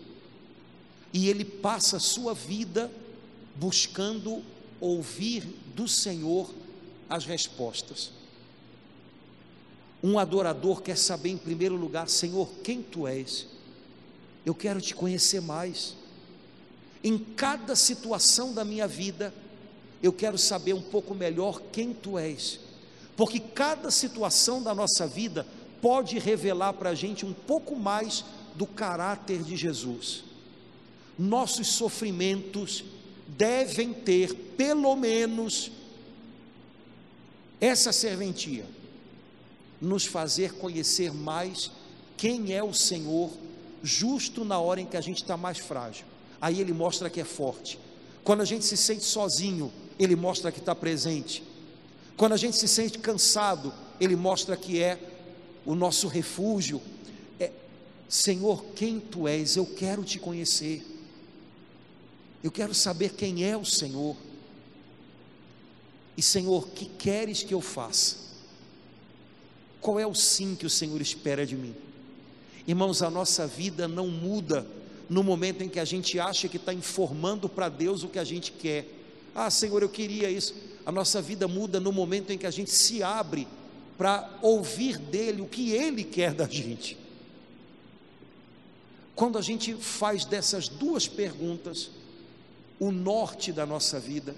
[1.13, 2.91] E ele passa a sua vida
[3.55, 4.41] buscando
[4.79, 5.43] ouvir
[5.75, 6.49] do Senhor
[7.09, 8.11] as respostas.
[10.01, 13.47] Um adorador quer saber, em primeiro lugar, Senhor, quem tu és?
[14.45, 15.95] Eu quero te conhecer mais.
[17.03, 19.33] Em cada situação da minha vida,
[20.01, 22.59] eu quero saber um pouco melhor quem tu és,
[23.15, 25.47] porque cada situação da nossa vida
[25.83, 28.23] pode revelar para a gente um pouco mais
[28.55, 30.23] do caráter de Jesus.
[31.19, 32.85] Nossos sofrimentos
[33.27, 35.69] devem ter, pelo menos,
[37.59, 38.65] essa serventia,
[39.81, 41.69] nos fazer conhecer mais
[42.15, 43.29] quem é o Senhor,
[43.83, 46.05] justo na hora em que a gente está mais frágil.
[46.39, 47.77] Aí Ele mostra que é forte.
[48.23, 49.69] Quando a gente se sente sozinho,
[49.99, 51.43] Ele mostra que está presente.
[52.15, 55.09] Quando a gente se sente cansado, Ele mostra que é
[55.65, 56.81] o nosso refúgio.
[57.39, 57.51] É,
[58.07, 59.55] Senhor, quem Tu és?
[59.55, 60.85] Eu quero te conhecer.
[62.43, 64.15] Eu quero saber quem é o Senhor.
[66.15, 68.17] E Senhor, que queres que eu faça?
[69.81, 71.75] Qual é o sim que o Senhor espera de mim?
[72.67, 74.65] Irmãos, a nossa vida não muda
[75.09, 78.23] no momento em que a gente acha que está informando para Deus o que a
[78.23, 78.87] gente quer.
[79.35, 80.55] Ah, Senhor, eu queria isso.
[80.85, 83.47] A nossa vida muda no momento em que a gente se abre
[83.97, 86.97] para ouvir dele o que ele quer da gente.
[89.15, 91.91] Quando a gente faz dessas duas perguntas
[92.79, 94.35] o norte da nossa vida,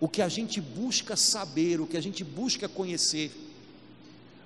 [0.00, 3.30] o que a gente busca saber, o que a gente busca conhecer,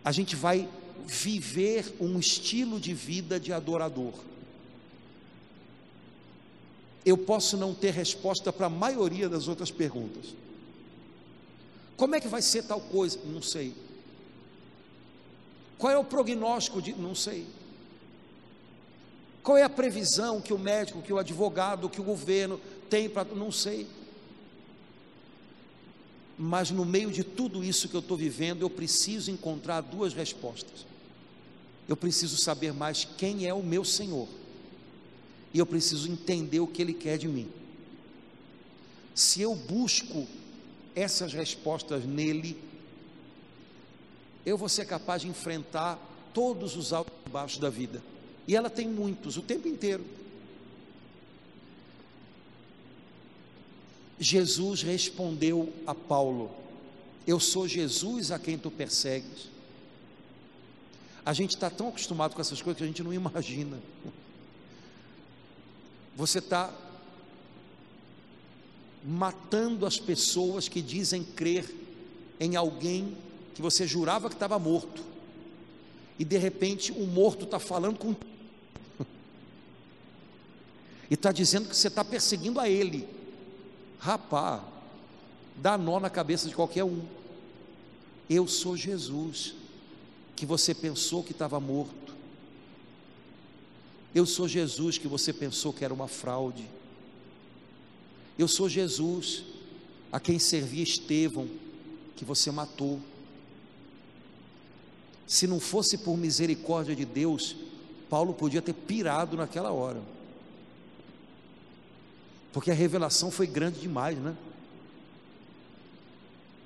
[0.05, 0.69] a gente vai
[1.07, 4.13] viver um estilo de vida de adorador.
[7.05, 10.35] Eu posso não ter resposta para a maioria das outras perguntas.
[11.97, 13.19] Como é que vai ser tal coisa?
[13.25, 13.75] Não sei.
[15.79, 16.93] Qual é o prognóstico de.
[16.93, 17.47] Não sei.
[19.43, 22.61] Qual é a previsão que o médico, que o advogado, que o governo
[22.91, 23.25] tem para.
[23.35, 23.87] Não sei.
[26.37, 30.87] Mas no meio de tudo isso que eu estou vivendo, eu preciso encontrar duas respostas.
[31.89, 34.29] Eu preciso saber mais quem é o meu Senhor.
[35.53, 37.49] E eu preciso entender o que Ele quer de mim.
[39.15, 40.29] Se eu busco
[40.95, 42.57] essas respostas nele,
[44.45, 45.99] eu vou ser capaz de enfrentar
[46.33, 48.03] todos os altos e baixos da vida.
[48.47, 50.05] E ela tem muitos, o tempo inteiro.
[54.19, 56.51] Jesus respondeu a Paulo:
[57.27, 59.49] Eu sou Jesus a quem tu persegues.
[61.25, 63.79] A gente está tão acostumado com essas coisas que a gente não imagina.
[66.17, 66.73] Você está
[69.05, 71.73] matando as pessoas que dizem crer
[72.41, 73.17] em alguém
[73.59, 75.03] que você jurava que estava morto,
[76.17, 78.15] e de repente o morto está falando com
[81.11, 83.09] e está dizendo que você está perseguindo a ele.
[83.99, 84.63] Rapá,
[85.57, 87.03] dá nó na cabeça de qualquer um.
[88.31, 89.57] Eu sou Jesus,
[90.37, 92.15] que você pensou que estava morto.
[94.15, 96.65] Eu sou Jesus, que você pensou que era uma fraude.
[98.39, 99.43] Eu sou Jesus,
[100.13, 101.49] a quem servia Estevão,
[102.15, 103.01] que você matou.
[105.29, 107.55] Se não fosse por misericórdia de Deus,
[108.11, 110.01] Paulo podia ter pirado naquela hora
[112.59, 114.37] porque a revelação foi grande demais, né?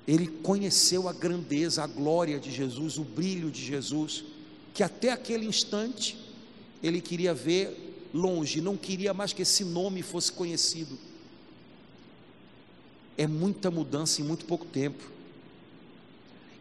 [0.07, 4.23] Ele conheceu a grandeza, a glória de Jesus, o brilho de Jesus,
[4.73, 6.17] que até aquele instante
[6.81, 10.97] ele queria ver longe, não queria mais que esse nome fosse conhecido.
[13.15, 15.11] É muita mudança em muito pouco tempo.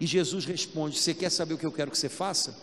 [0.03, 2.57] E Jesus responde: Você quer saber o que eu quero que você faça?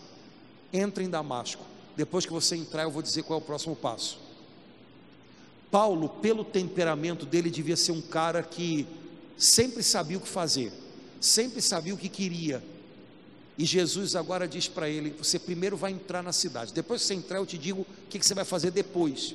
[0.74, 1.64] Entre em Damasco.
[1.95, 4.20] Depois que você entrar, eu vou dizer qual é o próximo passo.
[5.72, 8.86] Paulo, pelo temperamento dele, devia ser um cara que
[9.38, 10.74] sempre sabia o que fazer,
[11.22, 12.61] sempre sabia o que queria.
[13.57, 17.14] E Jesus agora diz para ele: Você primeiro vai entrar na cidade, depois que você
[17.14, 19.34] entrar, eu te digo o que você vai fazer depois.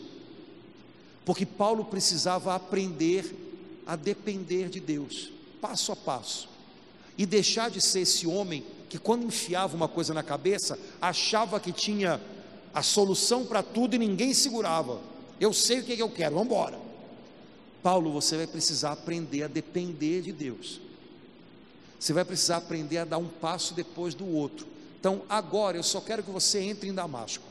[1.24, 3.34] Porque Paulo precisava aprender
[3.86, 6.52] a depender de Deus, passo a passo,
[7.16, 11.72] e deixar de ser esse homem que, quando enfiava uma coisa na cabeça, achava que
[11.72, 12.20] tinha
[12.72, 15.00] a solução para tudo e ninguém segurava.
[15.40, 16.78] Eu sei o que, eu quero, vamos embora.
[17.82, 20.80] Paulo, você vai precisar aprender a depender de Deus.
[21.98, 24.66] Você vai precisar aprender a dar um passo depois do outro.
[24.98, 27.44] Então, agora eu só quero que você entre em Damasco.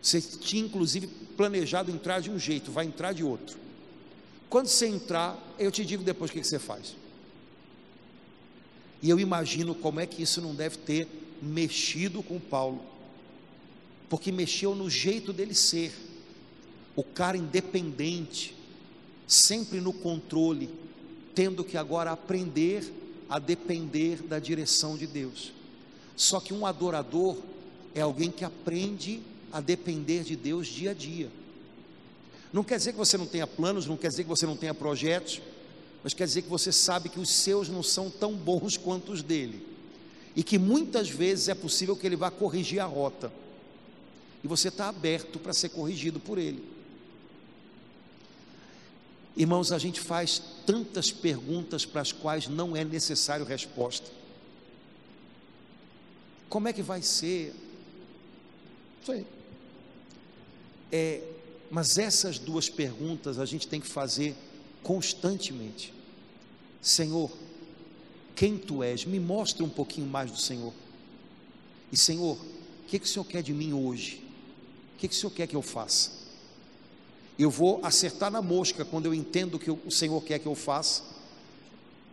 [0.00, 3.56] Você tinha inclusive planejado entrar de um jeito, vai entrar de outro.
[4.50, 6.96] Quando você entrar, eu te digo depois o que você faz.
[9.02, 11.08] E eu imagino como é que isso não deve ter
[11.42, 12.80] mexido com Paulo,
[14.08, 15.92] porque mexeu no jeito dele ser
[16.94, 18.54] o cara independente,
[19.26, 20.70] sempre no controle,
[21.34, 22.92] tendo que agora aprender
[23.28, 25.52] a depender da direção de Deus.
[26.14, 27.38] Só que um adorador
[27.94, 29.20] é alguém que aprende
[29.50, 31.28] a depender de Deus dia a dia.
[32.52, 34.74] Não quer dizer que você não tenha planos, não quer dizer que você não tenha
[34.74, 35.40] projetos,
[36.02, 39.22] mas quer dizer que você sabe que os seus não são tão bons quanto os
[39.22, 39.66] dele.
[40.34, 43.32] E que muitas vezes é possível que ele vá corrigir a rota.
[44.42, 46.64] E você está aberto para ser corrigido por ele.
[49.36, 54.10] Irmãos, a gente faz tantas perguntas para as quais não é necessário resposta.
[56.48, 57.54] Como é que vai ser?
[59.00, 59.26] Isso aí.
[60.90, 61.22] É,
[61.70, 64.36] mas essas duas perguntas a gente tem que fazer
[64.82, 65.92] constantemente.
[66.80, 67.30] Senhor,
[68.34, 69.04] quem tu és?
[69.04, 70.72] Me mostra um pouquinho mais do Senhor.
[71.92, 74.22] E Senhor, o que, que o Senhor quer de mim hoje?
[74.94, 76.10] O que, que o Senhor quer que eu faça?
[77.38, 80.54] Eu vou acertar na mosca quando eu entendo o que o Senhor quer que eu
[80.54, 81.02] faça.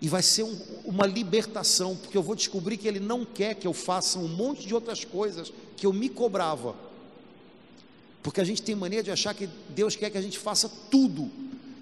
[0.02, 3.68] E vai ser um, uma libertação, porque eu vou descobrir que Ele não quer que
[3.68, 6.76] eu faça um monte de outras coisas que eu me cobrava.
[8.24, 11.30] Porque a gente tem mania de achar que Deus quer que a gente faça tudo,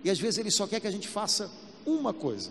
[0.08, 1.52] e às vezes Ele só quer que a gente faça
[1.86, 2.50] uma coisa.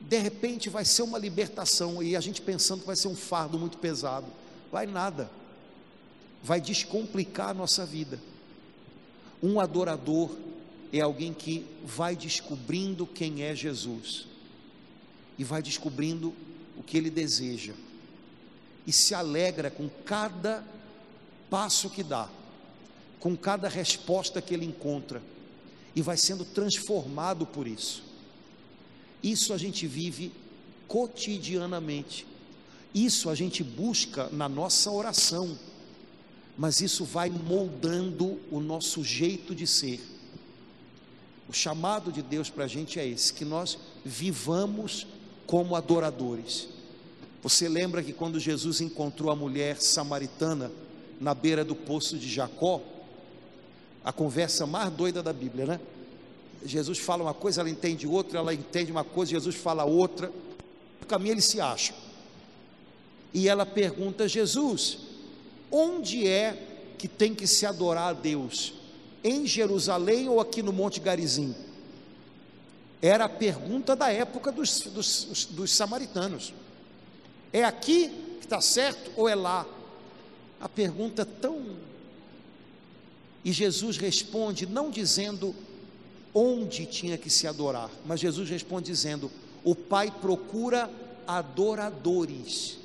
[0.00, 3.56] De repente vai ser uma libertação, e a gente pensando que vai ser um fardo
[3.56, 4.26] muito pesado.
[4.72, 5.30] Vai nada,
[6.42, 8.20] vai descomplicar a nossa vida.
[9.40, 10.34] Um adorador
[10.92, 14.26] é alguém que vai descobrindo quem é Jesus
[15.38, 16.34] e vai descobrindo
[16.76, 17.74] o que ele deseja
[18.84, 20.64] e se alegra com cada
[21.48, 22.28] passo que dá,
[23.20, 25.22] com cada resposta que ele encontra
[25.94, 28.02] e vai sendo transformado por isso.
[29.22, 30.32] Isso a gente vive
[30.88, 32.26] cotidianamente.
[32.94, 35.56] Isso a gente busca na nossa oração.
[36.56, 40.00] Mas isso vai moldando o nosso jeito de ser.
[41.48, 45.06] O chamado de Deus para a gente é esse: que nós vivamos
[45.46, 46.68] como adoradores.
[47.42, 50.70] Você lembra que quando Jesus encontrou a mulher samaritana
[51.20, 52.82] na beira do poço de Jacó,
[54.04, 55.80] a conversa mais doida da Bíblia, né?
[56.64, 60.30] Jesus fala uma coisa, ela entende outra, ela entende uma coisa, Jesus fala outra.
[61.00, 61.96] No caminho eles se acham.
[63.32, 64.98] E ela pergunta: Jesus,
[65.70, 66.66] onde é
[66.98, 68.74] que tem que se adorar a Deus?
[69.22, 71.54] Em Jerusalém ou aqui no Monte Garizim?
[73.02, 76.52] Era a pergunta da época dos, dos, dos samaritanos.
[77.52, 78.08] É aqui
[78.38, 79.66] que está certo ou é lá?
[80.60, 81.89] A pergunta tão.
[83.44, 85.54] E Jesus responde, não dizendo
[86.34, 89.30] onde tinha que se adorar, mas Jesus responde dizendo:
[89.64, 90.90] O Pai procura
[91.26, 92.78] adoradores.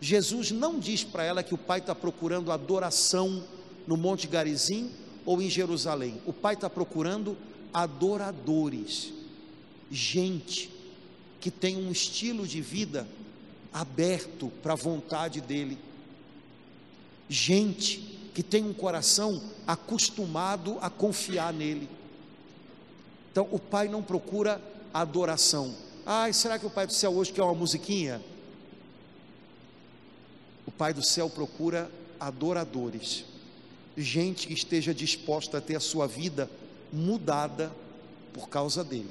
[0.00, 3.42] Jesus não diz para ela que o Pai está procurando adoração
[3.86, 4.90] no Monte Garizim
[5.24, 6.20] ou em Jerusalém.
[6.26, 7.36] O Pai está procurando
[7.72, 9.12] adoradores,
[9.90, 10.70] gente
[11.40, 13.06] que tem um estilo de vida
[13.72, 15.76] aberto para a vontade dEle,
[17.28, 21.88] gente que tem um coração acostumado a confiar nele.
[23.30, 24.60] Então, o Pai não procura
[24.92, 25.74] adoração.
[26.04, 28.20] Ai, será que o Pai do céu hoje quer uma musiquinha?
[30.66, 33.24] O Pai do céu procura adoradores,
[33.96, 36.50] gente que esteja disposta a ter a sua vida
[36.92, 37.72] mudada
[38.32, 39.10] por causa dele.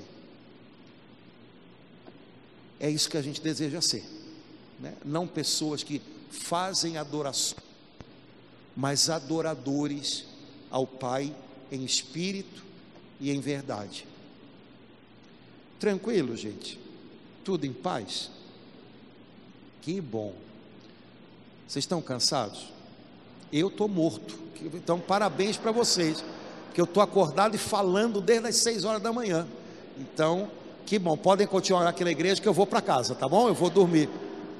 [2.79, 4.03] É isso que a gente deseja ser,
[4.79, 4.93] né?
[5.05, 7.57] não pessoas que fazem adoração,
[8.75, 10.25] mas adoradores
[10.69, 11.33] ao Pai
[11.71, 12.63] em espírito
[13.19, 14.07] e em verdade.
[15.79, 16.79] Tranquilo, gente?
[17.43, 18.31] Tudo em paz?
[19.81, 20.33] Que bom.
[21.67, 22.71] Vocês estão cansados?
[23.51, 24.39] Eu estou morto.
[24.73, 26.23] Então, parabéns para vocês,
[26.73, 29.47] que eu estou acordado e falando desde as 6 horas da manhã.
[29.97, 30.49] Então,
[30.85, 31.17] que bom.
[31.17, 33.47] Podem continuar aqui na igreja que eu vou para casa, tá bom?
[33.47, 34.09] Eu vou dormir.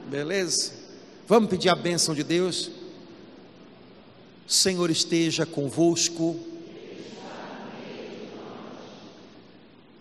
[0.10, 0.73] Beleza?
[1.27, 2.69] Vamos pedir a bênção de Deus.
[4.48, 6.38] Senhor esteja convosco.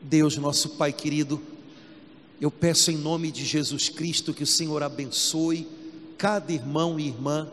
[0.01, 1.40] Deus, nosso Pai querido,
[2.40, 5.66] eu peço em nome de Jesus Cristo que o Senhor abençoe
[6.19, 7.51] cada irmão e irmã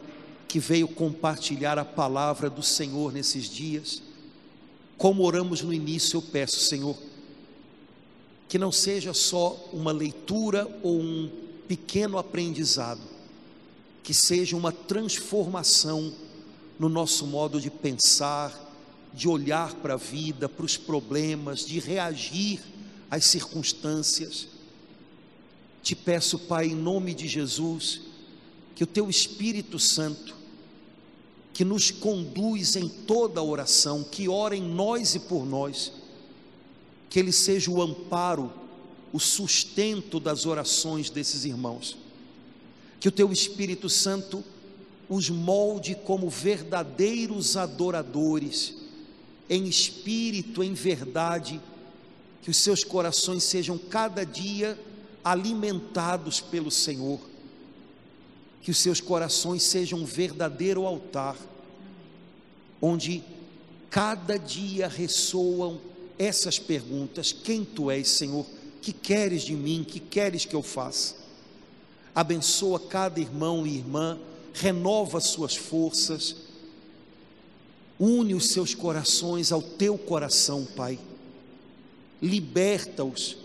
[0.48, 4.02] que veio compartilhar a palavra do Senhor nesses dias.
[4.98, 6.98] Como oramos no início, eu peço, Senhor,
[8.48, 11.30] que não seja só uma leitura ou um
[11.68, 13.00] pequeno aprendizado,
[14.02, 16.12] que seja uma transformação
[16.80, 18.68] no nosso modo de pensar,
[19.14, 22.62] de olhar para a vida, para os problemas, de reagir
[23.12, 24.48] às circunstâncias.
[25.84, 28.02] Te peço, Pai, em nome de Jesus,
[28.76, 30.34] que o Teu Espírito Santo,
[31.54, 35.92] que nos conduz em toda a oração, que ora em nós e por nós,
[37.10, 38.54] que Ele seja o amparo,
[39.12, 41.98] o sustento das orações desses irmãos.
[43.00, 44.44] Que o Teu Espírito Santo
[45.10, 48.76] os molde como verdadeiros adoradores
[49.50, 51.60] em espírito, em verdade,
[52.44, 54.80] que os seus corações sejam cada dia
[55.24, 57.20] alimentados pelo Senhor,
[58.62, 61.36] que os seus corações sejam um verdadeiro altar,
[62.80, 63.24] onde
[63.90, 65.82] cada dia ressoam
[66.18, 68.46] essas perguntas: Quem tu és, Senhor?
[68.82, 69.84] Que queres de mim?
[69.84, 71.16] Que queres que eu faça?
[72.14, 74.20] Abençoa cada irmão e irmã,
[74.60, 76.36] renova suas forças,
[78.00, 81.00] une os seus corações ao teu coração, Pai.
[82.22, 83.38] Liberta-os,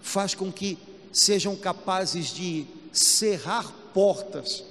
[0.00, 0.78] faz com que
[1.12, 4.64] sejam capazes de cerrar portas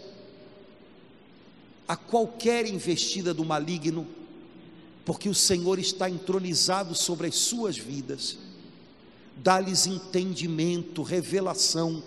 [1.87, 4.07] a qualquer investida do maligno,
[5.05, 8.37] porque o Senhor está entronizado sobre as suas vidas.
[9.37, 12.03] Dá-lhes entendimento, revelação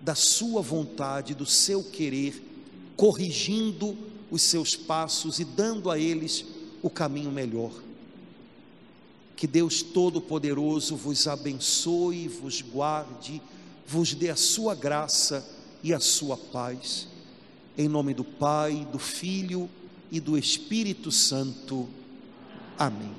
[0.00, 2.45] da sua vontade, do seu querer,
[2.96, 3.96] corrigindo
[4.30, 6.44] os seus passos e dando a eles
[6.82, 7.72] o caminho melhor.
[9.36, 13.42] Que Deus Todo-Poderoso vos abençoe, vos guarde,
[13.86, 15.46] vos dê a sua graça
[15.82, 17.06] e a sua paz.
[17.76, 19.68] Em nome do Pai, do Filho
[20.10, 21.86] e do Espírito Santo.
[22.78, 23.14] Amém.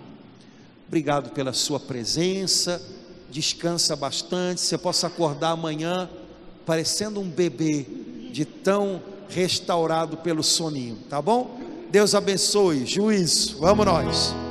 [0.88, 2.82] Obrigado pela sua presença.
[3.30, 4.62] Descansa bastante.
[4.62, 6.10] Você possa acordar amanhã
[6.66, 7.86] parecendo um bebê
[8.32, 11.60] de tão restaurado pelo soninho, tá bom?
[11.90, 12.86] Deus abençoe.
[12.86, 13.58] Juízo.
[13.60, 14.47] Vamos nós.